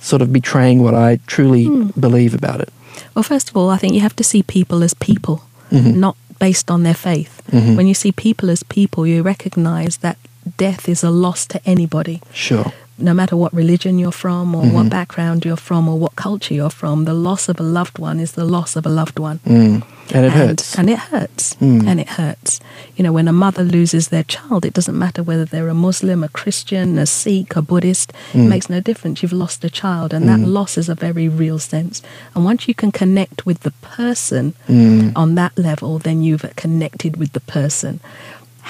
sort 0.00 0.22
of 0.22 0.32
betraying 0.32 0.82
what 0.82 0.94
I 0.94 1.18
truly 1.26 1.66
Mm. 1.66 1.92
believe 2.00 2.32
about 2.34 2.60
it? 2.60 2.68
Well, 3.14 3.24
first 3.24 3.50
of 3.50 3.56
all, 3.56 3.70
I 3.70 3.76
think 3.76 3.92
you 3.94 4.00
have 4.00 4.14
to 4.16 4.24
see 4.24 4.42
people 4.44 4.84
as 4.84 4.94
people, 4.94 5.42
Mm-hmm. 5.72 5.98
not 5.98 6.16
based 6.38 6.70
on 6.70 6.82
their 6.82 6.94
faith. 6.94 7.42
Mm-hmm. 7.50 7.76
When 7.76 7.86
you 7.86 7.94
see 7.94 8.12
people 8.12 8.50
as 8.50 8.62
people, 8.62 9.06
you 9.06 9.22
recognize 9.22 9.98
that 9.98 10.18
death 10.56 10.88
is 10.88 11.02
a 11.02 11.10
loss 11.10 11.46
to 11.46 11.60
anybody. 11.64 12.20
Sure. 12.32 12.72
No 12.96 13.12
matter 13.12 13.36
what 13.36 13.52
religion 13.52 13.98
you're 13.98 14.12
from, 14.12 14.54
or 14.54 14.62
Mm-hmm. 14.62 14.74
what 14.74 14.90
background 14.90 15.44
you're 15.44 15.56
from, 15.56 15.88
or 15.88 15.98
what 15.98 16.14
culture 16.16 16.54
you're 16.54 16.70
from, 16.70 17.04
the 17.04 17.14
loss 17.14 17.48
of 17.48 17.58
a 17.58 17.62
loved 17.62 17.98
one 17.98 18.20
is 18.20 18.32
the 18.32 18.44
loss 18.44 18.76
of 18.76 18.86
a 18.86 18.88
loved 18.88 19.18
one. 19.18 19.40
Mm. 19.40 19.82
And 20.14 20.26
it 20.26 20.32
hurts. 20.32 20.78
And 20.78 20.90
it 20.90 20.98
hurts. 20.98 21.54
Mm. 21.54 21.86
And 21.88 21.98
it 21.98 22.08
hurts. 22.10 22.60
You 22.94 23.02
know, 23.02 23.12
when 23.12 23.26
a 23.26 23.32
mother 23.32 23.64
loses 23.64 24.08
their 24.08 24.22
child, 24.22 24.64
it 24.64 24.74
doesn't 24.74 24.98
matter 24.98 25.22
whether 25.22 25.44
they're 25.46 25.68
a 25.68 25.74
Muslim, 25.74 26.22
a 26.22 26.28
Christian, 26.28 26.98
a 26.98 27.06
Sikh, 27.06 27.56
a 27.56 27.62
Buddhist. 27.62 28.12
Mm. 28.32 28.44
It 28.44 28.48
makes 28.48 28.70
no 28.70 28.80
difference. 28.80 29.22
You've 29.22 29.32
lost 29.32 29.64
a 29.64 29.70
child, 29.70 30.12
and 30.12 30.28
that 30.28 30.40
loss 30.40 30.76
is 30.78 30.88
a 30.88 30.94
very 30.94 31.26
real 31.28 31.58
sense. 31.58 32.02
And 32.34 32.44
once 32.44 32.68
you 32.68 32.74
can 32.74 32.92
connect 32.92 33.44
with 33.46 33.60
the 33.60 33.72
person 33.82 34.54
Mm. 34.68 35.12
on 35.16 35.34
that 35.36 35.56
level, 35.58 35.98
then 35.98 36.22
you've 36.22 36.44
connected 36.56 37.16
with 37.16 37.32
the 37.32 37.40
person. 37.40 37.98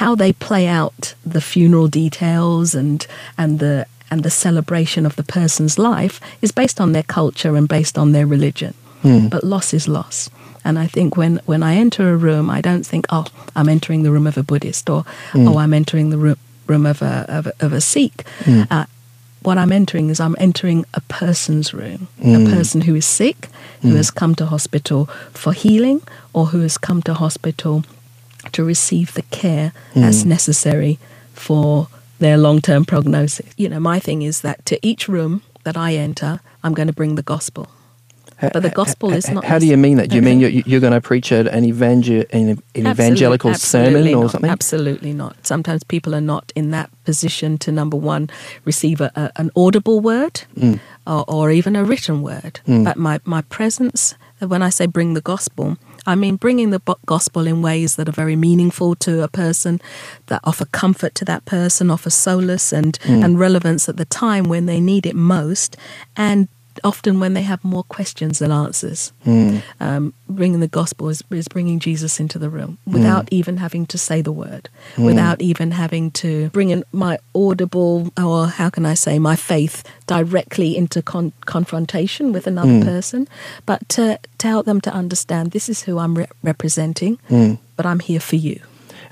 How 0.03 0.15
they 0.17 0.33
play 0.33 0.67
out 0.67 1.15
the 1.25 1.41
funeral 1.41 1.89
details 1.89 2.75
and 2.75 3.07
and 3.39 3.59
the 3.61 3.87
and 4.15 4.23
the 4.23 4.31
celebration 4.31 5.05
of 5.07 5.17
the 5.17 5.25
person's 5.25 5.77
life 5.77 6.21
is 6.41 6.53
based 6.53 6.81
on 6.81 6.93
their 6.93 7.03
culture 7.03 7.57
and 7.57 7.69
based 7.69 7.99
on 7.99 8.13
their 8.13 8.29
religion. 8.29 8.73
Hmm. 9.03 9.27
But 9.27 9.43
loss 9.43 9.75
is 9.75 9.89
loss. 9.89 10.31
And 10.65 10.79
I 10.79 10.87
think 10.87 11.17
when, 11.17 11.41
when 11.47 11.65
I 11.65 11.75
enter 11.75 12.13
a 12.13 12.17
room, 12.17 12.49
I 12.49 12.61
don't 12.61 12.87
think, 12.87 13.07
oh, 13.11 13.27
I'm 13.57 13.69
entering 13.69 14.05
the 14.05 14.13
room 14.13 14.29
of 14.29 14.39
a 14.39 14.45
Buddhist 14.45 14.89
or, 14.89 15.03
hmm. 15.33 15.49
oh, 15.49 15.59
I'm 15.59 15.75
entering 15.75 16.11
the 16.11 16.17
room, 16.17 16.37
room 16.69 16.87
of, 16.87 17.03
a, 17.03 17.27
of, 17.29 17.49
a, 17.49 17.53
of 17.59 17.73
a 17.73 17.81
Sikh. 17.81 18.25
Hmm. 18.45 18.63
Uh, 18.71 18.87
what 19.43 19.59
I'm 19.59 19.73
entering 19.73 20.11
is 20.11 20.21
I'm 20.21 20.37
entering 20.39 20.87
a 20.95 21.01
person's 21.01 21.75
room, 21.75 22.07
a 22.23 22.47
person 22.55 22.83
who 22.83 22.95
is 22.95 23.05
sick, 23.05 23.49
who 23.83 23.97
has 23.97 24.11
come 24.11 24.37
to 24.37 24.47
hospital 24.47 25.07
for 25.33 25.53
healing, 25.53 26.03
or 26.33 26.47
who 26.47 26.61
has 26.61 26.79
come 26.79 27.03
to 27.03 27.15
hospital 27.15 27.85
to 28.53 28.65
receive 28.65 29.13
the 29.13 29.23
care 29.23 29.75
that's 29.95 30.25
necessary 30.25 30.99
for 31.35 31.89
their 32.25 32.39
long 32.39 32.61
term 32.61 32.85
prognosis. 32.85 33.51
You 33.63 33.69
know, 33.69 33.81
my 33.93 33.99
thing 34.01 34.23
is 34.23 34.41
that 34.41 34.65
to 34.71 34.75
each 34.91 35.09
room 35.09 35.43
that 35.65 35.77
I 35.77 35.95
enter, 36.09 36.41
I'm 36.65 36.75
going 36.75 36.89
to 36.89 36.95
bring 37.01 37.17
the 37.17 37.23
gospel. 37.35 37.65
But 38.53 38.63
the 38.63 38.71
gospel 38.83 39.13
is 39.13 39.31
not. 39.31 39.45
How 39.45 39.59
do 39.59 39.67
you 39.67 39.77
mean 39.77 39.97
that? 39.99 40.09
Do 40.11 40.17
you 40.17 40.23
mean 40.23 40.39
you're, 40.41 40.51
you're 40.51 40.81
going 40.87 40.93
to 40.93 41.01
preach 41.01 41.33
an, 41.33 41.47
evangel- 41.65 42.25
an, 42.31 42.59
evangelical 42.77 43.55
sermon 43.55 43.87
absolutely 43.87 44.15
or 44.15 44.23
not. 44.25 44.31
something? 44.33 44.51
Absolutely 44.51 45.13
not. 45.13 45.35
Sometimes 45.47 45.83
people 45.85 46.15
are 46.15 46.21
not 46.35 46.53
in 46.55 46.71
that 46.73 46.91
position 47.05 47.57
to 47.59 47.73
number 47.73 47.97
one 47.97 48.29
receive 48.65 49.01
a, 49.01 49.11
a, 49.15 49.31
an 49.37 49.51
audible 49.57 50.01
word 50.01 50.43
Mm. 50.57 50.79
or, 51.07 51.25
or 51.29 51.51
even 51.53 51.77
a 51.77 51.85
written 51.85 52.23
word. 52.23 52.61
But 52.67 52.97
my 52.97 53.21
my 53.25 53.43
presence, 53.57 54.15
when 54.53 54.63
I 54.63 54.71
say 54.71 54.87
bring 54.87 55.15
the 55.15 55.23
gospel, 55.33 55.77
I 56.07 56.15
mean 56.15 56.37
bringing 56.37 56.71
the 56.71 56.81
gospel 57.07 57.47
in 57.47 57.63
ways 57.63 57.97
that 57.97 58.09
are 58.09 58.13
very 58.13 58.37
meaningful 58.37 58.95
to 58.97 59.23
a 59.23 59.29
person, 59.29 59.81
that 60.27 60.41
offer 60.45 60.65
comfort 60.67 61.15
to 61.17 61.25
that 61.25 61.45
person, 61.45 61.91
offer 61.91 62.11
solace 62.11 62.73
and 62.73 62.99
Mm. 63.05 63.25
and 63.25 63.39
relevance 63.39 63.89
at 63.89 63.97
the 63.97 64.05
time 64.05 64.45
when 64.45 64.67
they 64.67 64.81
need 64.81 65.07
it 65.07 65.17
most, 65.17 65.77
and 66.17 66.49
often 66.83 67.21
when 67.21 67.35
they 67.35 67.43
have 67.43 67.63
more 67.65 67.85
questions 67.85 68.39
than 68.41 68.51
answers. 68.51 69.13
Mm. 69.27 69.63
Um, 69.81 70.15
bringing 70.29 70.61
the 70.61 70.69
gospel 70.69 71.09
is, 71.09 71.23
is 71.31 71.47
bringing 71.49 71.79
Jesus 71.79 72.19
into 72.19 72.39
the 72.39 72.49
room 72.51 72.79
without 72.87 73.29
even 73.31 73.59
having 73.59 73.87
to 73.87 73.99
say 73.99 74.21
the 74.23 74.33
word, 74.33 74.69
Mm. 74.97 75.05
without 75.07 75.41
even 75.41 75.71
having 75.71 76.11
to 76.13 76.49
bring 76.51 76.71
in 76.71 76.83
my 76.93 77.19
audible, 77.35 78.11
or 78.21 78.49
how 78.49 78.71
can 78.71 78.85
I 78.87 78.95
say, 78.95 79.19
my 79.19 79.37
faith 79.37 79.85
directly 80.07 80.77
into 80.77 81.03
con- 81.03 81.33
confrontation 81.47 82.33
with 82.33 82.47
another 82.47 82.81
Mm. 82.81 82.85
person, 82.85 83.29
but 83.67 83.89
to, 83.91 84.19
to 84.39 84.47
help 84.49 84.67
them 84.67 84.81
to 84.83 84.93
understand 84.93 85.51
this 85.53 85.69
is 85.69 85.83
who 85.83 85.99
I'm 85.99 86.15
re- 86.19 86.27
representing, 86.43 87.19
Mm. 87.31 87.59
but 87.77 87.87
I'm 87.87 88.01
here 88.01 88.21
for 88.21 88.37
you. 88.37 88.59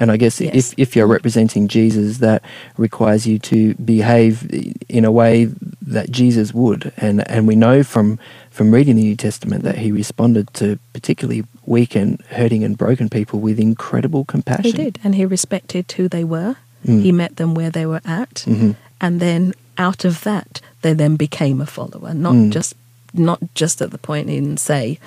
And 0.01 0.11
I 0.11 0.17
guess 0.17 0.41
Yes. 0.41 0.55
if, 0.55 0.75
if 0.79 0.97
you're 0.97 1.07
representing 1.07 1.69
Jesus, 1.69 2.19
that 2.19 2.43
requires 2.77 3.27
you 3.27 3.39
to 3.41 3.75
behave 3.75 4.49
in 4.89 5.05
a 5.05 5.13
way 5.13 5.47
that 5.83 6.11
Jesus 6.11 6.53
would. 6.55 6.93
And, 6.97 7.29
and 7.29 7.47
we 7.47 7.57
know 7.57 7.83
from, 7.83 8.19
from 8.51 8.73
reading 8.73 8.97
the 8.97 9.03
New 9.03 9.17
Testament 9.17 9.65
that 9.65 9.79
he 9.79 9.93
responded 9.93 10.53
to 10.55 10.79
particularly 10.93 11.45
weak 11.67 11.95
and 11.95 12.21
hurting 12.31 12.65
and 12.65 12.77
broken 12.77 13.09
people 13.09 13.41
with 13.41 13.59
incredible 13.61 14.25
compassion. 14.25 14.65
He 14.65 14.73
did, 14.73 14.99
and 15.05 15.15
he 15.15 15.25
respected 15.27 15.91
who 15.93 16.09
they 16.09 16.25
were. 16.25 16.57
Mm. 16.87 17.03
He 17.03 17.13
met 17.13 17.37
them 17.37 17.55
where 17.55 17.71
they 17.71 17.87
were 17.87 18.01
at, 18.05 18.45
Mhm. 18.47 18.75
and 19.01 19.21
then 19.21 19.55
out 19.79 20.05
of 20.05 20.23
that, 20.25 20.61
they 20.83 20.93
then 20.95 21.15
became 21.17 21.61
a 21.61 21.67
follower. 21.67 22.13
Not 22.13 22.35
Mm. 22.35 22.51
just 22.51 22.75
not 23.15 23.39
just 23.55 23.81
at 23.83 23.91
the 23.91 23.99
point 23.99 24.29
in 24.31 24.57
say, 24.57 24.99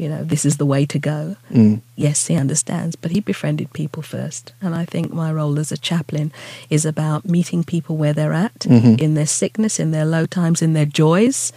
you 0.00 0.08
know, 0.08 0.22
this 0.24 0.44
is 0.44 0.56
the 0.56 0.64
way 0.74 0.82
to 0.86 0.98
go. 0.98 1.36
Mm. 1.52 1.80
Yes, 1.94 2.26
he 2.28 2.34
understands, 2.44 2.96
but 2.96 3.10
he 3.10 3.20
befriended 3.20 3.68
people 3.80 4.02
first. 4.02 4.52
And 4.62 4.74
I 4.82 4.84
think 4.92 5.12
my 5.12 5.30
role 5.40 5.58
as 5.58 5.70
a 5.72 5.76
chaplain 5.90 6.32
is 6.70 6.84
about 6.86 7.28
meeting 7.36 7.62
people 7.64 7.94
where 7.98 8.14
they're 8.14 8.32
at, 8.46 8.58
Mhm. 8.60 8.98
in 9.04 9.14
their 9.14 9.26
sickness, 9.40 9.78
in 9.78 9.90
their 9.90 10.06
low 10.16 10.24
times, 10.26 10.62
in 10.62 10.72
their 10.72 10.86
joys. 11.02 11.52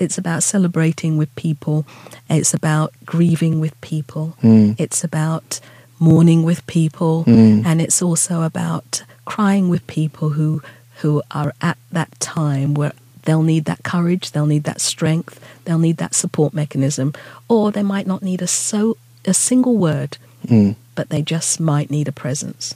It's 0.00 0.18
about 0.18 0.42
celebrating 0.42 1.16
with 1.20 1.30
people. 1.36 1.86
It's 2.28 2.52
about 2.52 2.88
grieving 3.06 3.60
with 3.60 3.74
people. 3.80 4.26
Mm. 4.42 4.74
It's 4.84 5.04
about 5.04 5.60
mourning 6.00 6.42
with 6.42 6.60
people. 6.66 7.24
Mm. 7.26 7.64
And 7.64 7.80
it's 7.80 8.02
also 8.02 8.42
about 8.42 9.04
crying 9.24 9.68
with 9.70 9.86
people 9.86 10.30
who 10.30 10.60
who 11.02 11.22
are 11.30 11.52
at 11.60 11.76
that 11.92 12.10
time 12.20 12.72
where 12.74 12.92
they'll 13.24 13.42
need 13.42 13.64
that 13.66 13.82
courage, 13.82 14.30
they'll 14.32 14.46
need 14.46 14.64
that 14.64 14.80
strength, 14.80 15.40
they'll 15.64 15.78
need 15.78 15.96
that 15.98 16.14
support 16.14 16.54
mechanism, 16.54 17.12
or 17.48 17.70
they 17.72 17.82
might 17.82 18.06
not 18.06 18.22
need 18.22 18.42
a 18.42 18.46
so 18.46 18.96
a 19.26 19.34
single 19.34 19.76
word, 19.76 20.18
Mm. 20.46 20.76
but 20.94 21.08
they 21.08 21.22
just 21.22 21.58
might 21.60 21.90
need 21.90 22.08
a 22.08 22.12
presence. 22.12 22.74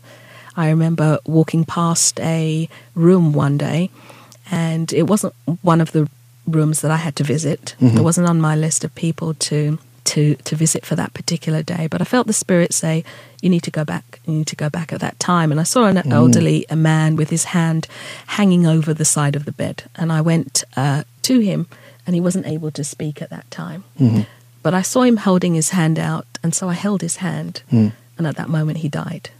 I 0.57 0.71
remember 0.71 1.19
walking 1.27 1.65
past 1.65 2.19
a 2.21 2.69
room 2.95 3.33
one 3.35 3.59
day, 3.59 3.91
and 4.51 4.93
it 4.93 5.03
wasn't 5.07 5.35
one 5.63 5.81
of 5.83 5.93
the 5.93 6.09
rooms 6.47 6.81
that 6.81 6.91
I 6.91 6.97
had 6.97 7.15
to 7.17 7.25
visit. 7.25 7.75
It 7.79 8.01
wasn't 8.03 8.27
on 8.29 8.41
my 8.41 8.57
list 8.57 8.83
of 8.85 8.95
people 8.95 9.35
to 9.35 9.79
to 10.15 10.35
to 10.49 10.57
visit 10.57 10.85
for 10.87 10.97
that 10.97 11.13
particular 11.15 11.63
day. 11.63 11.87
But 11.93 12.01
I 12.01 12.05
felt 12.05 12.27
the 12.27 12.33
spirit 12.45 12.73
say, 12.75 13.05
"You 13.43 13.51
need 13.51 13.63
to 13.65 13.71
go 13.71 13.85
back. 13.85 14.21
You 14.27 14.35
need 14.39 14.47
to 14.49 14.57
go 14.65 14.69
back 14.71 14.93
at 14.93 15.01
that 15.01 15.19
time." 15.19 15.51
And 15.53 15.61
I 15.61 15.65
saw 15.65 15.85
an 15.87 15.99
elderly 16.13 16.65
a 16.71 16.77
man 16.77 17.17
with 17.17 17.31
his 17.31 17.45
hand 17.57 17.87
hanging 18.39 18.67
over 18.67 18.95
the 18.95 19.05
side 19.17 19.37
of 19.37 19.45
the 19.45 19.53
bed, 19.53 19.77
and 19.97 20.11
I 20.19 20.21
went 20.21 20.65
uh, 20.77 21.03
to 21.29 21.35
him, 21.41 21.67
and 22.07 22.15
he 22.17 22.21
wasn't 22.21 22.47
able 22.47 22.71
to 22.73 22.85
speak 22.85 23.23
at 23.23 23.31
that 23.31 23.51
time. 23.51 23.85
But 24.63 24.75
I 24.75 24.83
saw 24.83 25.03
him 25.03 25.19
holding 25.19 25.55
his 25.55 25.71
hand 25.71 25.99
out, 25.99 26.27
and 26.43 26.55
so 26.55 26.69
I 26.69 26.75
held 26.75 27.01
his 27.03 27.17
hand, 27.17 27.63
Mm. 27.73 27.93
and 28.19 28.27
at 28.27 28.37
that 28.37 28.49
moment 28.49 28.79
he 28.79 28.89
died. 28.89 29.31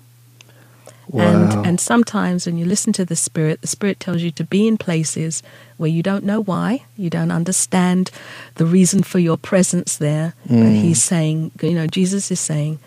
Wow. 1.09 1.23
And 1.23 1.67
and 1.67 1.81
sometimes 1.81 2.47
when 2.47 2.59
you 2.59 2.65
listen 2.65 2.93
to 2.95 3.05
the 3.05 3.17
spirit, 3.17 3.61
the 3.61 3.67
spirit 3.67 3.99
tells 4.01 4.23
you 4.23 4.31
to 4.33 4.45
be 4.45 4.69
in 4.69 4.77
places 4.77 5.43
where 5.77 5.91
you 5.91 6.03
don't 6.03 6.25
know 6.25 6.41
why, 6.41 6.83
you 6.97 7.09
don't 7.09 7.31
understand 7.31 8.11
the 8.57 8.67
reason 8.67 9.03
for 9.03 9.19
your 9.19 9.37
presence 9.37 9.97
there. 9.97 10.35
But 10.47 10.55
mm. 10.55 10.81
he's 10.81 11.03
saying, 11.03 11.53
you 11.63 11.73
know, 11.73 11.87
Jesus 11.87 12.31
is 12.31 12.41
saying, 12.41 12.79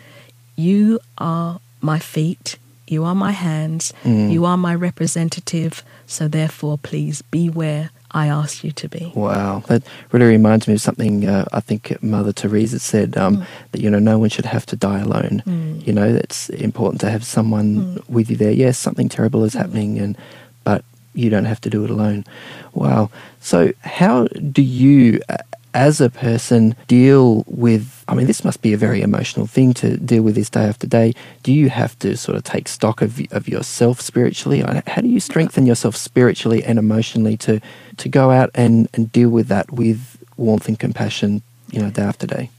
You 0.55 0.99
are 1.17 1.59
my 1.81 1.99
feet, 1.99 2.57
you 2.87 3.03
are 3.03 3.15
my 3.15 3.31
hands, 3.31 3.93
mm. 4.03 4.31
you 4.31 4.45
are 4.45 4.57
my 4.57 4.75
representative, 4.75 5.83
so 6.05 6.27
therefore 6.27 6.77
please 6.77 7.21
be 7.23 7.49
where 7.49 7.89
I 8.11 8.27
asked 8.27 8.63
you 8.63 8.71
to 8.71 8.89
be. 8.89 9.11
Wow, 9.15 9.63
that 9.67 9.83
really 10.11 10.25
reminds 10.25 10.67
me 10.67 10.73
of 10.73 10.81
something 10.81 11.27
uh, 11.27 11.45
I 11.53 11.59
think 11.61 12.01
Mother 12.03 12.33
Teresa 12.33 12.79
said 12.79 13.17
um, 13.17 13.45
that 13.71 13.81
you 13.81 13.89
know 13.89 13.99
no 13.99 14.19
one 14.19 14.29
should 14.29 14.45
have 14.45 14.65
to 14.67 14.75
die 14.75 14.99
alone. 14.99 15.43
You 15.85 15.93
know, 15.93 16.07
it's 16.07 16.49
important 16.49 17.01
to 17.01 17.09
have 17.09 17.23
someone 17.23 18.01
with 18.07 18.29
you 18.29 18.35
there. 18.35 18.51
Yes, 18.51 18.77
something 18.77 19.09
terrible 19.09 19.43
is 19.43 19.53
happening, 19.53 19.97
and 19.97 20.17
but 20.63 20.83
you 21.13 21.29
don't 21.29 21.45
have 21.45 21.61
to 21.61 21.69
do 21.69 21.83
it 21.83 21.89
alone. 21.89 22.25
Wow. 22.73 23.09
So, 23.39 23.73
how 23.81 24.27
do 24.27 24.61
you, 24.61 25.21
uh, 25.29 25.37
as 25.73 26.01
a 26.01 26.09
person, 26.09 26.75
deal 26.87 27.43
with? 27.47 28.03
I 28.07 28.15
mean, 28.15 28.27
this 28.27 28.43
must 28.43 28.61
be 28.61 28.73
a 28.73 28.77
very 28.77 29.01
emotional 29.01 29.47
thing 29.47 29.73
to 29.75 29.97
deal 29.97 30.23
with 30.23 30.35
this 30.35 30.49
day 30.49 30.65
after 30.65 30.87
day. 30.87 31.13
Do 31.43 31.53
you 31.53 31.69
have 31.69 31.97
to 31.99 32.17
sort 32.17 32.37
of 32.37 32.43
take 32.43 32.67
stock 32.67 33.01
of 33.01 33.21
of 33.31 33.47
yourself 33.47 34.01
spiritually? 34.01 34.61
How 34.87 35.01
do 35.01 35.07
you 35.07 35.19
strengthen 35.19 35.65
yourself 35.65 35.95
spiritually 35.95 36.63
and 36.63 36.77
emotionally 36.79 37.37
to 37.37 37.61
to 37.97 38.09
go 38.09 38.31
out 38.31 38.49
and 38.53 38.87
and 38.93 39.11
deal 39.11 39.29
with 39.29 39.47
that 39.47 39.71
with 39.71 40.17
warmth 40.37 40.67
and 40.67 40.79
compassion? 40.79 41.41
You 41.71 41.81
know, 41.81 41.89
day 41.89 42.03
after 42.03 42.27
day. 42.27 42.49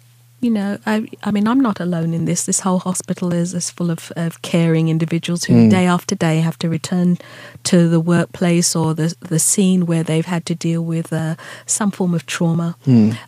You 0.42 0.50
know, 0.50 0.76
I, 0.84 1.08
I 1.22 1.30
mean, 1.30 1.46
I'm 1.46 1.60
not 1.60 1.78
alone 1.78 2.12
in 2.12 2.24
this. 2.24 2.46
This 2.46 2.60
whole 2.60 2.80
hospital 2.80 3.32
is, 3.32 3.54
is 3.54 3.70
full 3.70 3.92
of, 3.92 4.10
of 4.16 4.42
caring 4.42 4.88
individuals 4.88 5.44
who, 5.44 5.70
day 5.70 5.86
after 5.86 6.16
day, 6.16 6.40
have 6.40 6.58
to 6.58 6.68
return 6.68 7.16
to 7.62 7.88
the 7.88 8.00
workplace 8.00 8.74
or 8.74 8.92
the, 8.92 9.14
the 9.20 9.38
scene 9.38 9.86
where 9.86 10.02
they've 10.02 10.26
had 10.26 10.44
to 10.46 10.54
deal 10.56 10.82
with 10.84 11.12
uh, 11.12 11.36
some 11.64 11.92
form 11.92 12.12
of 12.12 12.26
trauma 12.26 12.76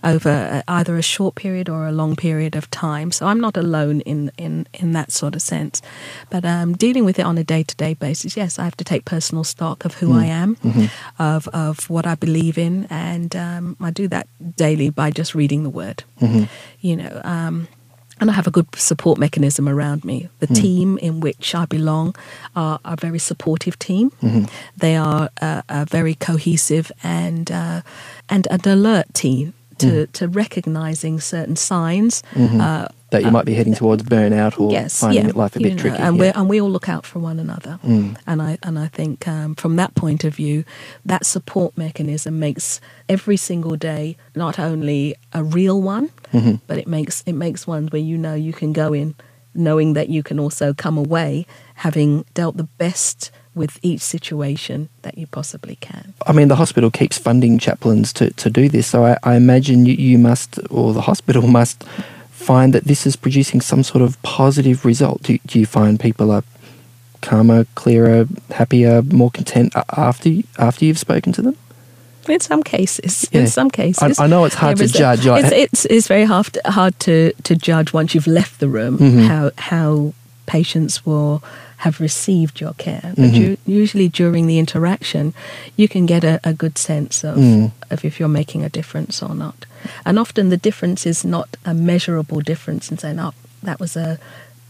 over 0.02 0.28
uh, 0.28 0.62
either 0.66 0.96
a 0.96 1.02
short 1.02 1.36
period 1.36 1.68
or 1.68 1.86
a 1.86 1.92
long 1.92 2.16
period 2.16 2.56
of 2.56 2.68
time. 2.70 3.12
So 3.12 3.26
I'm 3.26 3.40
not 3.40 3.56
alone 3.56 4.00
in, 4.00 4.32
in, 4.36 4.66
in 4.74 4.90
that 4.92 5.12
sort 5.12 5.36
of 5.36 5.42
sense. 5.42 5.80
But 6.30 6.44
um, 6.44 6.74
dealing 6.76 7.04
with 7.04 7.20
it 7.20 7.24
on 7.24 7.38
a 7.38 7.44
day 7.44 7.62
to 7.62 7.76
day 7.76 7.94
basis, 7.94 8.36
yes, 8.36 8.58
I 8.58 8.64
have 8.64 8.76
to 8.78 8.84
take 8.84 9.04
personal 9.04 9.44
stock 9.44 9.84
of 9.84 9.94
who 9.94 10.12
I 10.12 10.24
am, 10.24 10.56
of, 11.20 11.46
of 11.48 11.88
what 11.88 12.06
I 12.06 12.16
believe 12.16 12.58
in, 12.58 12.86
and 12.90 13.36
um, 13.36 13.76
I 13.80 13.92
do 13.92 14.08
that 14.08 14.26
daily 14.56 14.90
by 14.90 15.12
just 15.12 15.32
reading 15.36 15.62
the 15.62 15.70
word. 15.70 16.02
You 16.88 16.96
know, 16.96 17.14
um, 17.24 17.66
and 18.20 18.30
I 18.30 18.34
have 18.34 18.46
a 18.46 18.50
good 18.50 18.66
support 18.76 19.18
mechanism 19.18 19.68
around 19.68 20.04
me. 20.04 20.28
The 20.38 20.46
team 20.62 20.98
in 20.98 21.20
which 21.20 21.54
I 21.54 21.64
belong 21.66 22.14
are 22.54 22.78
a 22.84 22.94
very 23.06 23.18
supportive 23.18 23.76
team. 23.78 24.10
They 24.76 24.94
are 24.96 25.30
a, 25.40 25.62
a 25.68 25.84
very 25.96 26.14
cohesive 26.14 26.92
and 27.02 27.50
uh, 27.50 27.80
and 28.28 28.46
an 28.50 28.60
alert 28.76 29.06
team 29.14 29.52
to, 29.78 29.88
to 30.18 30.28
recognizing 30.28 31.20
certain 31.20 31.56
signs. 31.56 32.22
Uh, 32.60 32.86
That 33.14 33.24
you 33.24 33.30
might 33.30 33.46
be 33.46 33.54
heading 33.54 33.74
towards 33.74 34.02
burnout 34.02 34.58
or 34.60 34.70
yes, 34.70 35.00
finding 35.00 35.26
yeah, 35.26 35.32
life 35.42 35.56
a 35.56 35.60
bit 35.60 35.72
know, 35.74 35.78
tricky. 35.82 36.02
and 36.02 36.16
yeah. 36.16 36.22
we 36.22 36.28
and 36.38 36.48
we 36.48 36.60
all 36.60 36.70
look 36.70 36.88
out 36.88 37.04
for 37.06 37.18
one 37.18 37.38
another. 37.38 37.78
And 37.82 38.40
I 38.42 38.58
and 38.62 38.78
I 38.78 38.88
think 38.88 39.26
um, 39.28 39.54
from 39.54 39.76
that 39.76 39.94
point 39.94 40.24
of 40.24 40.34
view, 40.34 40.64
that 41.06 41.24
support 41.26 41.76
mechanism 41.78 42.38
makes 42.38 42.80
every 43.08 43.36
single 43.36 43.76
day 43.76 44.16
not 44.34 44.58
only 44.58 45.14
a 45.32 45.42
real 45.42 45.80
one, 45.80 46.10
Mm-hmm. 46.34 46.56
but 46.66 46.78
it 46.78 46.88
makes 46.88 47.22
it 47.26 47.34
makes 47.34 47.66
one 47.66 47.86
where 47.92 48.02
you 48.02 48.18
know 48.18 48.34
you 48.34 48.52
can 48.52 48.72
go 48.72 48.92
in 48.92 49.14
knowing 49.54 49.92
that 49.94 50.08
you 50.08 50.20
can 50.22 50.40
also 50.40 50.74
come 50.74 50.98
away 50.98 51.46
having 51.76 52.24
dealt 52.34 52.56
the 52.56 52.68
best 52.78 53.30
with 53.54 53.78
each 53.82 54.00
situation 54.00 54.88
that 55.02 55.16
you 55.16 55.28
possibly 55.28 55.76
can. 55.76 56.12
I 56.26 56.32
mean, 56.32 56.48
the 56.48 56.56
hospital 56.56 56.90
keeps 56.90 57.18
funding 57.18 57.58
chaplains 57.60 58.12
to, 58.14 58.30
to 58.32 58.50
do 58.50 58.68
this, 58.68 58.88
so 58.88 59.04
I, 59.04 59.16
I 59.22 59.36
imagine 59.36 59.86
you, 59.86 59.94
you 59.94 60.18
must, 60.18 60.58
or 60.70 60.92
the 60.92 61.02
hospital 61.02 61.42
must, 61.58 61.84
find 62.44 62.72
that 62.74 62.84
this 62.84 63.06
is 63.06 63.16
producing 63.16 63.60
some 63.62 63.82
sort 63.82 64.02
of 64.02 64.10
positive 64.22 64.84
result. 64.84 65.22
Do, 65.22 65.38
do 65.46 65.58
you 65.58 65.66
find 65.66 65.98
people 65.98 66.30
are 66.30 66.42
calmer, 67.20 67.64
clearer, 67.74 68.26
happier, 68.50 69.02
more 69.02 69.30
content 69.30 69.72
after 69.96 70.30
after 70.58 70.84
you've 70.84 70.98
spoken 70.98 71.32
to 71.32 71.42
them? 71.42 71.56
In 72.28 72.40
some 72.40 72.62
cases, 72.62 73.26
Yeah. 73.32 73.40
in 73.42 73.46
some 73.48 73.70
cases, 73.70 74.18
I- 74.18 74.24
I 74.24 74.26
know 74.28 74.44
it's 74.46 74.54
hard 74.56 74.76
to 74.78 74.84
is 74.84 74.94
a- 74.94 74.98
judge, 74.98 75.26
It's, 75.26 75.52
it's 75.52 75.84
it's 75.86 76.06
very 76.08 76.24
hard 76.24 76.46
to, 76.54 76.60
hard 76.70 76.94
to 77.00 77.14
to 77.48 77.54
judge 77.68 77.92
once 77.92 78.14
you've 78.14 78.32
left 78.40 78.60
the 78.60 78.68
room 78.68 78.98
Mm-hmm. 78.98 79.26
how 79.30 79.50
how 79.70 80.12
patients 80.46 81.04
will 81.06 81.42
have 81.78 82.00
received 82.00 82.60
your 82.60 82.74
care. 82.74 83.12
But 83.16 83.32
Mm-hmm. 83.32 83.36
you, 83.36 83.56
usually 83.80 84.08
during 84.08 84.46
the 84.46 84.58
interaction, 84.58 85.34
you 85.76 85.88
can 85.88 86.06
get 86.06 86.24
a, 86.24 86.40
a 86.44 86.52
good 86.52 86.78
sense 86.78 87.24
of 87.24 87.36
Mm. 87.36 87.72
of 87.90 88.04
if 88.04 88.18
you're 88.18 88.28
making 88.40 88.62
a 88.64 88.68
difference 88.68 89.22
or 89.22 89.34
not. 89.34 89.66
And 90.04 90.18
often 90.18 90.48
the 90.50 90.56
difference 90.68 91.06
is 91.06 91.24
not 91.24 91.48
a 91.64 91.74
measurable 91.74 92.40
difference 92.40 92.90
in 92.90 92.98
saying, 92.98 93.18
"Oh, 93.20 93.32
that 93.62 93.78
was 93.80 93.96
a 93.96 94.18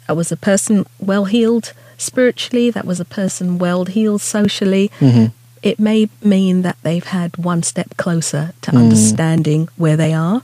that 0.06 0.16
was 0.16 0.32
a 0.32 0.36
person 0.36 0.84
well 0.98 1.24
healed 1.26 1.72
spiritually. 1.98 2.70
That 2.70 2.84
was 2.86 3.00
a 3.00 3.04
person 3.04 3.58
well 3.58 3.84
healed 3.84 4.22
socially." 4.22 4.90
Mm-hmm. 5.00 5.26
It 5.62 5.78
may 5.78 6.08
mean 6.22 6.62
that 6.62 6.76
they've 6.82 7.06
had 7.20 7.36
one 7.38 7.62
step 7.62 7.96
closer 7.96 8.52
to 8.62 8.70
Mm. 8.72 8.78
understanding 8.78 9.68
where 9.76 9.96
they 9.96 10.12
are. 10.12 10.42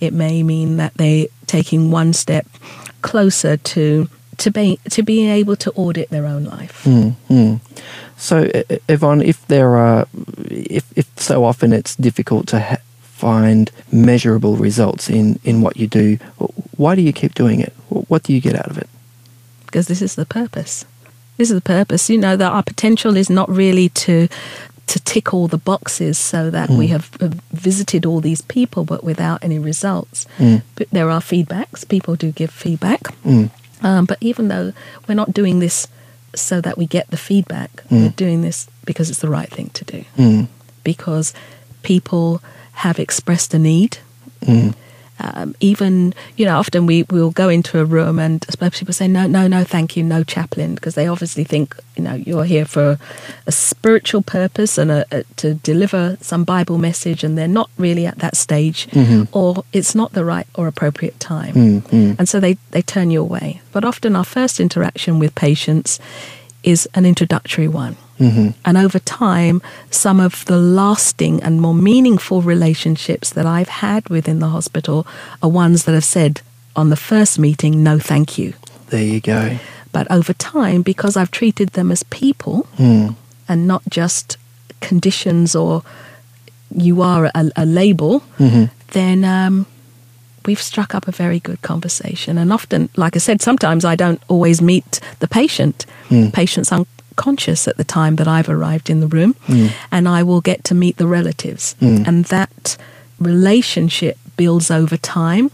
It 0.00 0.12
may 0.12 0.42
mean 0.42 0.76
that 0.78 0.92
they're 0.94 1.26
taking 1.46 1.90
one 1.92 2.12
step 2.12 2.46
closer 3.02 3.56
to 3.56 4.08
to 4.42 4.50
be 4.50 4.78
to 4.90 5.02
being 5.02 5.28
able 5.40 5.56
to 5.56 5.70
audit 5.72 6.08
their 6.10 6.26
own 6.26 6.44
life. 6.44 6.84
Mm. 6.84 7.60
So, 8.16 8.36
Yvonne, 8.88 9.22
if 9.22 9.38
there 9.48 9.74
are, 9.76 10.06
if, 10.48 10.84
if 10.96 11.06
so 11.16 11.44
often 11.44 11.72
it's 11.72 11.96
difficult 11.96 12.46
to 12.48 12.60
ha- 12.60 12.82
find 13.02 13.70
measurable 13.90 14.56
results 14.56 15.10
in, 15.10 15.38
in 15.42 15.60
what 15.62 15.76
you 15.76 15.88
do, 15.88 16.18
why 16.76 16.94
do 16.94 17.02
you 17.02 17.12
keep 17.12 17.34
doing 17.34 17.58
it? 17.60 17.72
What 18.08 18.22
do 18.22 18.32
you 18.32 18.40
get 18.40 18.54
out 18.54 18.70
of 18.70 18.78
it? 18.78 18.88
because 19.66 19.86
this 19.88 20.02
is 20.02 20.14
the 20.16 20.26
purpose. 20.26 20.84
This 21.38 21.50
is 21.50 21.54
the 21.54 21.62
purpose. 21.78 22.10
You 22.10 22.18
know 22.18 22.36
that 22.36 22.52
our 22.52 22.62
potential 22.62 23.16
is 23.16 23.30
not 23.30 23.48
really 23.48 23.88
to 24.04 24.28
to 24.86 24.98
tick 25.00 25.32
all 25.32 25.48
the 25.48 25.56
boxes 25.64 26.18
so 26.18 26.50
that 26.50 26.68
we 26.68 26.88
have 26.88 27.08
uh, 27.20 27.30
visited 27.52 28.04
all 28.04 28.20
these 28.20 28.42
people, 28.42 28.84
but 28.84 29.02
without 29.02 29.42
any 29.42 29.58
results. 29.58 30.26
But 30.76 30.90
there 30.90 31.08
are 31.08 31.20
feedbacks. 31.22 31.88
People 31.88 32.16
do 32.16 32.30
give 32.32 32.50
feedback. 32.50 33.00
Um, 33.82 34.04
but 34.04 34.18
even 34.20 34.48
though 34.48 34.72
we're 35.08 35.14
not 35.14 35.32
doing 35.32 35.58
this 35.58 35.88
so 36.34 36.60
that 36.60 36.78
we 36.78 36.86
get 36.86 37.10
the 37.10 37.16
feedback, 37.16 37.70
mm. 37.88 38.02
we're 38.02 38.08
doing 38.10 38.42
this 38.42 38.68
because 38.84 39.10
it's 39.10 39.20
the 39.20 39.28
right 39.28 39.50
thing 39.50 39.70
to 39.70 39.84
do. 39.84 40.04
Mm. 40.16 40.48
Because 40.84 41.34
people 41.82 42.42
have 42.72 42.98
expressed 42.98 43.54
a 43.54 43.58
need. 43.58 43.98
Mm. 44.42 44.74
Um, 45.22 45.54
even 45.60 46.14
you 46.36 46.44
know, 46.44 46.58
often 46.58 46.84
we 46.84 47.04
will 47.04 47.30
go 47.30 47.48
into 47.48 47.78
a 47.78 47.84
room 47.84 48.18
and 48.18 48.44
suppose 48.50 48.78
people 48.78 48.92
say, 48.92 49.06
"No, 49.06 49.26
no, 49.26 49.46
no, 49.46 49.62
thank 49.62 49.96
you, 49.96 50.02
no 50.02 50.24
chaplain," 50.24 50.74
because 50.74 50.96
they 50.96 51.06
obviously 51.06 51.44
think 51.44 51.76
you 51.96 52.02
know 52.02 52.14
you're 52.14 52.44
here 52.44 52.64
for 52.64 52.98
a 53.46 53.52
spiritual 53.52 54.22
purpose 54.22 54.78
and 54.78 54.90
a, 54.90 55.06
a, 55.12 55.22
to 55.36 55.54
deliver 55.54 56.16
some 56.20 56.42
Bible 56.42 56.76
message, 56.76 57.22
and 57.22 57.38
they're 57.38 57.46
not 57.46 57.70
really 57.78 58.04
at 58.04 58.18
that 58.18 58.36
stage, 58.36 58.88
mm-hmm. 58.88 59.24
or 59.36 59.64
it's 59.72 59.94
not 59.94 60.12
the 60.12 60.24
right 60.24 60.46
or 60.56 60.66
appropriate 60.66 61.20
time, 61.20 61.54
mm, 61.54 61.80
mm. 61.82 62.18
and 62.18 62.28
so 62.28 62.40
they 62.40 62.54
they 62.72 62.82
turn 62.82 63.12
you 63.12 63.20
away. 63.20 63.60
But 63.70 63.84
often 63.84 64.16
our 64.16 64.24
first 64.24 64.58
interaction 64.58 65.20
with 65.20 65.34
patients 65.36 66.00
is 66.64 66.88
an 66.94 67.06
introductory 67.06 67.68
one. 67.68 67.96
Mm-hmm. 68.22 68.50
And 68.64 68.78
over 68.78 68.98
time, 69.00 69.60
some 69.90 70.20
of 70.20 70.44
the 70.44 70.56
lasting 70.56 71.42
and 71.42 71.60
more 71.60 71.74
meaningful 71.74 72.40
relationships 72.40 73.30
that 73.30 73.46
I've 73.46 73.68
had 73.68 74.08
within 74.08 74.38
the 74.38 74.48
hospital 74.48 75.06
are 75.42 75.50
ones 75.50 75.84
that 75.84 75.92
have 75.92 76.04
said 76.04 76.40
on 76.76 76.90
the 76.90 76.96
first 76.96 77.38
meeting, 77.38 77.82
no, 77.82 77.98
thank 77.98 78.38
you. 78.38 78.54
There 78.88 79.02
you 79.02 79.20
go. 79.20 79.58
But 79.90 80.10
over 80.10 80.32
time, 80.32 80.82
because 80.82 81.16
I've 81.16 81.30
treated 81.30 81.70
them 81.70 81.90
as 81.90 82.02
people 82.04 82.62
hmm. 82.76 83.08
and 83.48 83.66
not 83.66 83.82
just 83.88 84.38
conditions 84.80 85.54
or 85.54 85.82
you 86.74 87.02
are 87.02 87.26
a, 87.26 87.50
a 87.56 87.66
label, 87.66 88.20
mm-hmm. 88.38 88.64
then 88.92 89.24
um, 89.24 89.66
we've 90.46 90.62
struck 90.62 90.94
up 90.94 91.08
a 91.08 91.12
very 91.12 91.40
good 91.40 91.60
conversation. 91.62 92.38
And 92.38 92.52
often, 92.52 92.88
like 92.96 93.16
I 93.16 93.18
said, 93.18 93.42
sometimes 93.42 93.84
I 93.84 93.96
don't 93.96 94.22
always 94.28 94.62
meet 94.62 95.00
the 95.18 95.28
patient. 95.28 95.86
Hmm. 96.08 96.30
Patients 96.30 96.70
unconscious 97.12 97.68
at 97.68 97.76
the 97.76 97.84
time 97.84 98.16
that 98.16 98.26
I've 98.26 98.48
arrived 98.48 98.88
in 98.88 99.00
the 99.00 99.06
room, 99.06 99.34
mm. 99.46 99.70
and 99.90 100.08
I 100.08 100.22
will 100.22 100.40
get 100.40 100.64
to 100.64 100.74
meet 100.74 100.96
the 100.96 101.06
relatives. 101.06 101.76
Mm. 101.80 102.08
And 102.08 102.24
that 102.26 102.76
relationship 103.20 104.16
builds 104.36 104.70
over 104.70 104.96
time. 104.96 105.50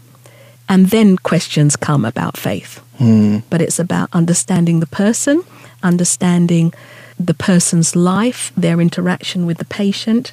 And 0.69 0.91
then 0.91 1.17
questions 1.17 1.75
come 1.75 2.05
about 2.05 2.37
faith. 2.37 2.81
Mm. 2.99 3.43
But 3.49 3.61
it's 3.61 3.79
about 3.79 4.09
understanding 4.13 4.79
the 4.79 4.87
person, 4.87 5.43
understanding 5.83 6.73
the 7.19 7.33
person's 7.33 7.95
life, 7.95 8.51
their 8.55 8.79
interaction 8.79 9.45
with 9.45 9.57
the 9.57 9.65
patient, 9.65 10.31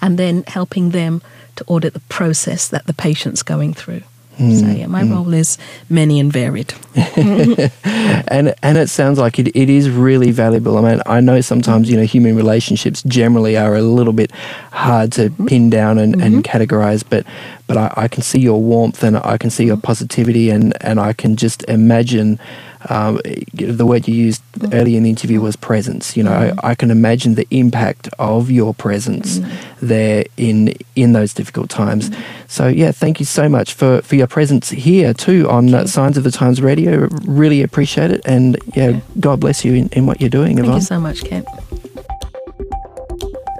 and 0.00 0.18
then 0.18 0.44
helping 0.46 0.90
them 0.90 1.22
to 1.56 1.64
audit 1.66 1.94
the 1.94 2.06
process 2.08 2.68
that 2.68 2.86
the 2.86 2.94
patient's 2.94 3.42
going 3.42 3.74
through. 3.74 4.02
Mm, 4.38 4.60
so, 4.60 4.66
yeah, 4.66 4.86
my 4.86 5.02
mm. 5.02 5.12
role 5.12 5.32
is 5.32 5.56
many 5.88 6.20
and 6.20 6.30
varied. 6.30 6.74
and 7.16 8.54
and 8.62 8.78
it 8.78 8.90
sounds 8.90 9.18
like 9.18 9.38
it, 9.38 9.48
it 9.56 9.70
is 9.70 9.88
really 9.88 10.30
valuable. 10.30 10.76
I 10.76 10.82
mean, 10.82 11.02
I 11.06 11.20
know 11.20 11.40
sometimes 11.40 11.90
you 11.90 11.96
know 11.96 12.04
human 12.04 12.36
relationships 12.36 13.02
generally 13.04 13.56
are 13.56 13.74
a 13.74 13.82
little 13.82 14.12
bit 14.12 14.32
hard 14.72 15.12
to 15.12 15.30
mm-hmm. 15.30 15.46
pin 15.46 15.70
down 15.70 15.98
and, 15.98 16.20
and 16.20 16.36
mm-hmm. 16.36 16.40
categorize, 16.40 17.02
but 17.08 17.24
but 17.66 17.76
I, 17.78 17.92
I 17.96 18.08
can 18.08 18.22
see 18.22 18.40
your 18.40 18.60
warmth 18.60 19.02
and 19.02 19.16
I 19.16 19.38
can 19.38 19.50
see 19.50 19.64
your 19.64 19.76
mm-hmm. 19.76 19.86
positivity 19.86 20.50
and 20.50 20.74
and 20.82 21.00
I 21.00 21.12
can 21.12 21.36
just 21.36 21.62
imagine. 21.64 22.38
Um, 22.88 23.20
the 23.52 23.84
word 23.86 24.06
you 24.08 24.14
used 24.14 24.42
earlier 24.72 24.96
in 24.96 25.02
the 25.02 25.10
interview 25.10 25.40
was 25.40 25.56
presence. 25.56 26.16
You 26.16 26.22
know, 26.24 26.32
I, 26.32 26.70
I 26.70 26.74
can 26.74 26.90
imagine 26.90 27.34
the 27.34 27.46
impact 27.50 28.08
of 28.18 28.50
your 28.50 28.74
presence 28.74 29.40
there 29.80 30.24
in 30.36 30.74
in 30.94 31.12
those 31.12 31.34
difficult 31.34 31.70
times. 31.70 32.10
So 32.48 32.68
yeah, 32.68 32.92
thank 32.92 33.18
you 33.20 33.26
so 33.26 33.48
much 33.48 33.74
for, 33.74 34.02
for 34.02 34.14
your 34.16 34.26
presence 34.26 34.70
here 34.70 35.12
too 35.14 35.48
on 35.50 35.74
uh, 35.74 35.86
Signs 35.86 36.16
of 36.16 36.24
the 36.24 36.30
Times 36.30 36.60
Radio. 36.62 37.08
Really 37.24 37.62
appreciate 37.62 38.10
it, 38.10 38.20
and 38.24 38.56
yeah, 38.74 39.00
God 39.20 39.40
bless 39.40 39.64
you 39.64 39.74
in, 39.74 39.88
in 39.88 40.06
what 40.06 40.20
you're 40.20 40.30
doing, 40.30 40.56
Thank 40.56 40.66
Yvonne. 40.66 40.76
you 40.76 40.82
so 40.82 41.00
much, 41.00 41.24
Kent. 41.24 41.46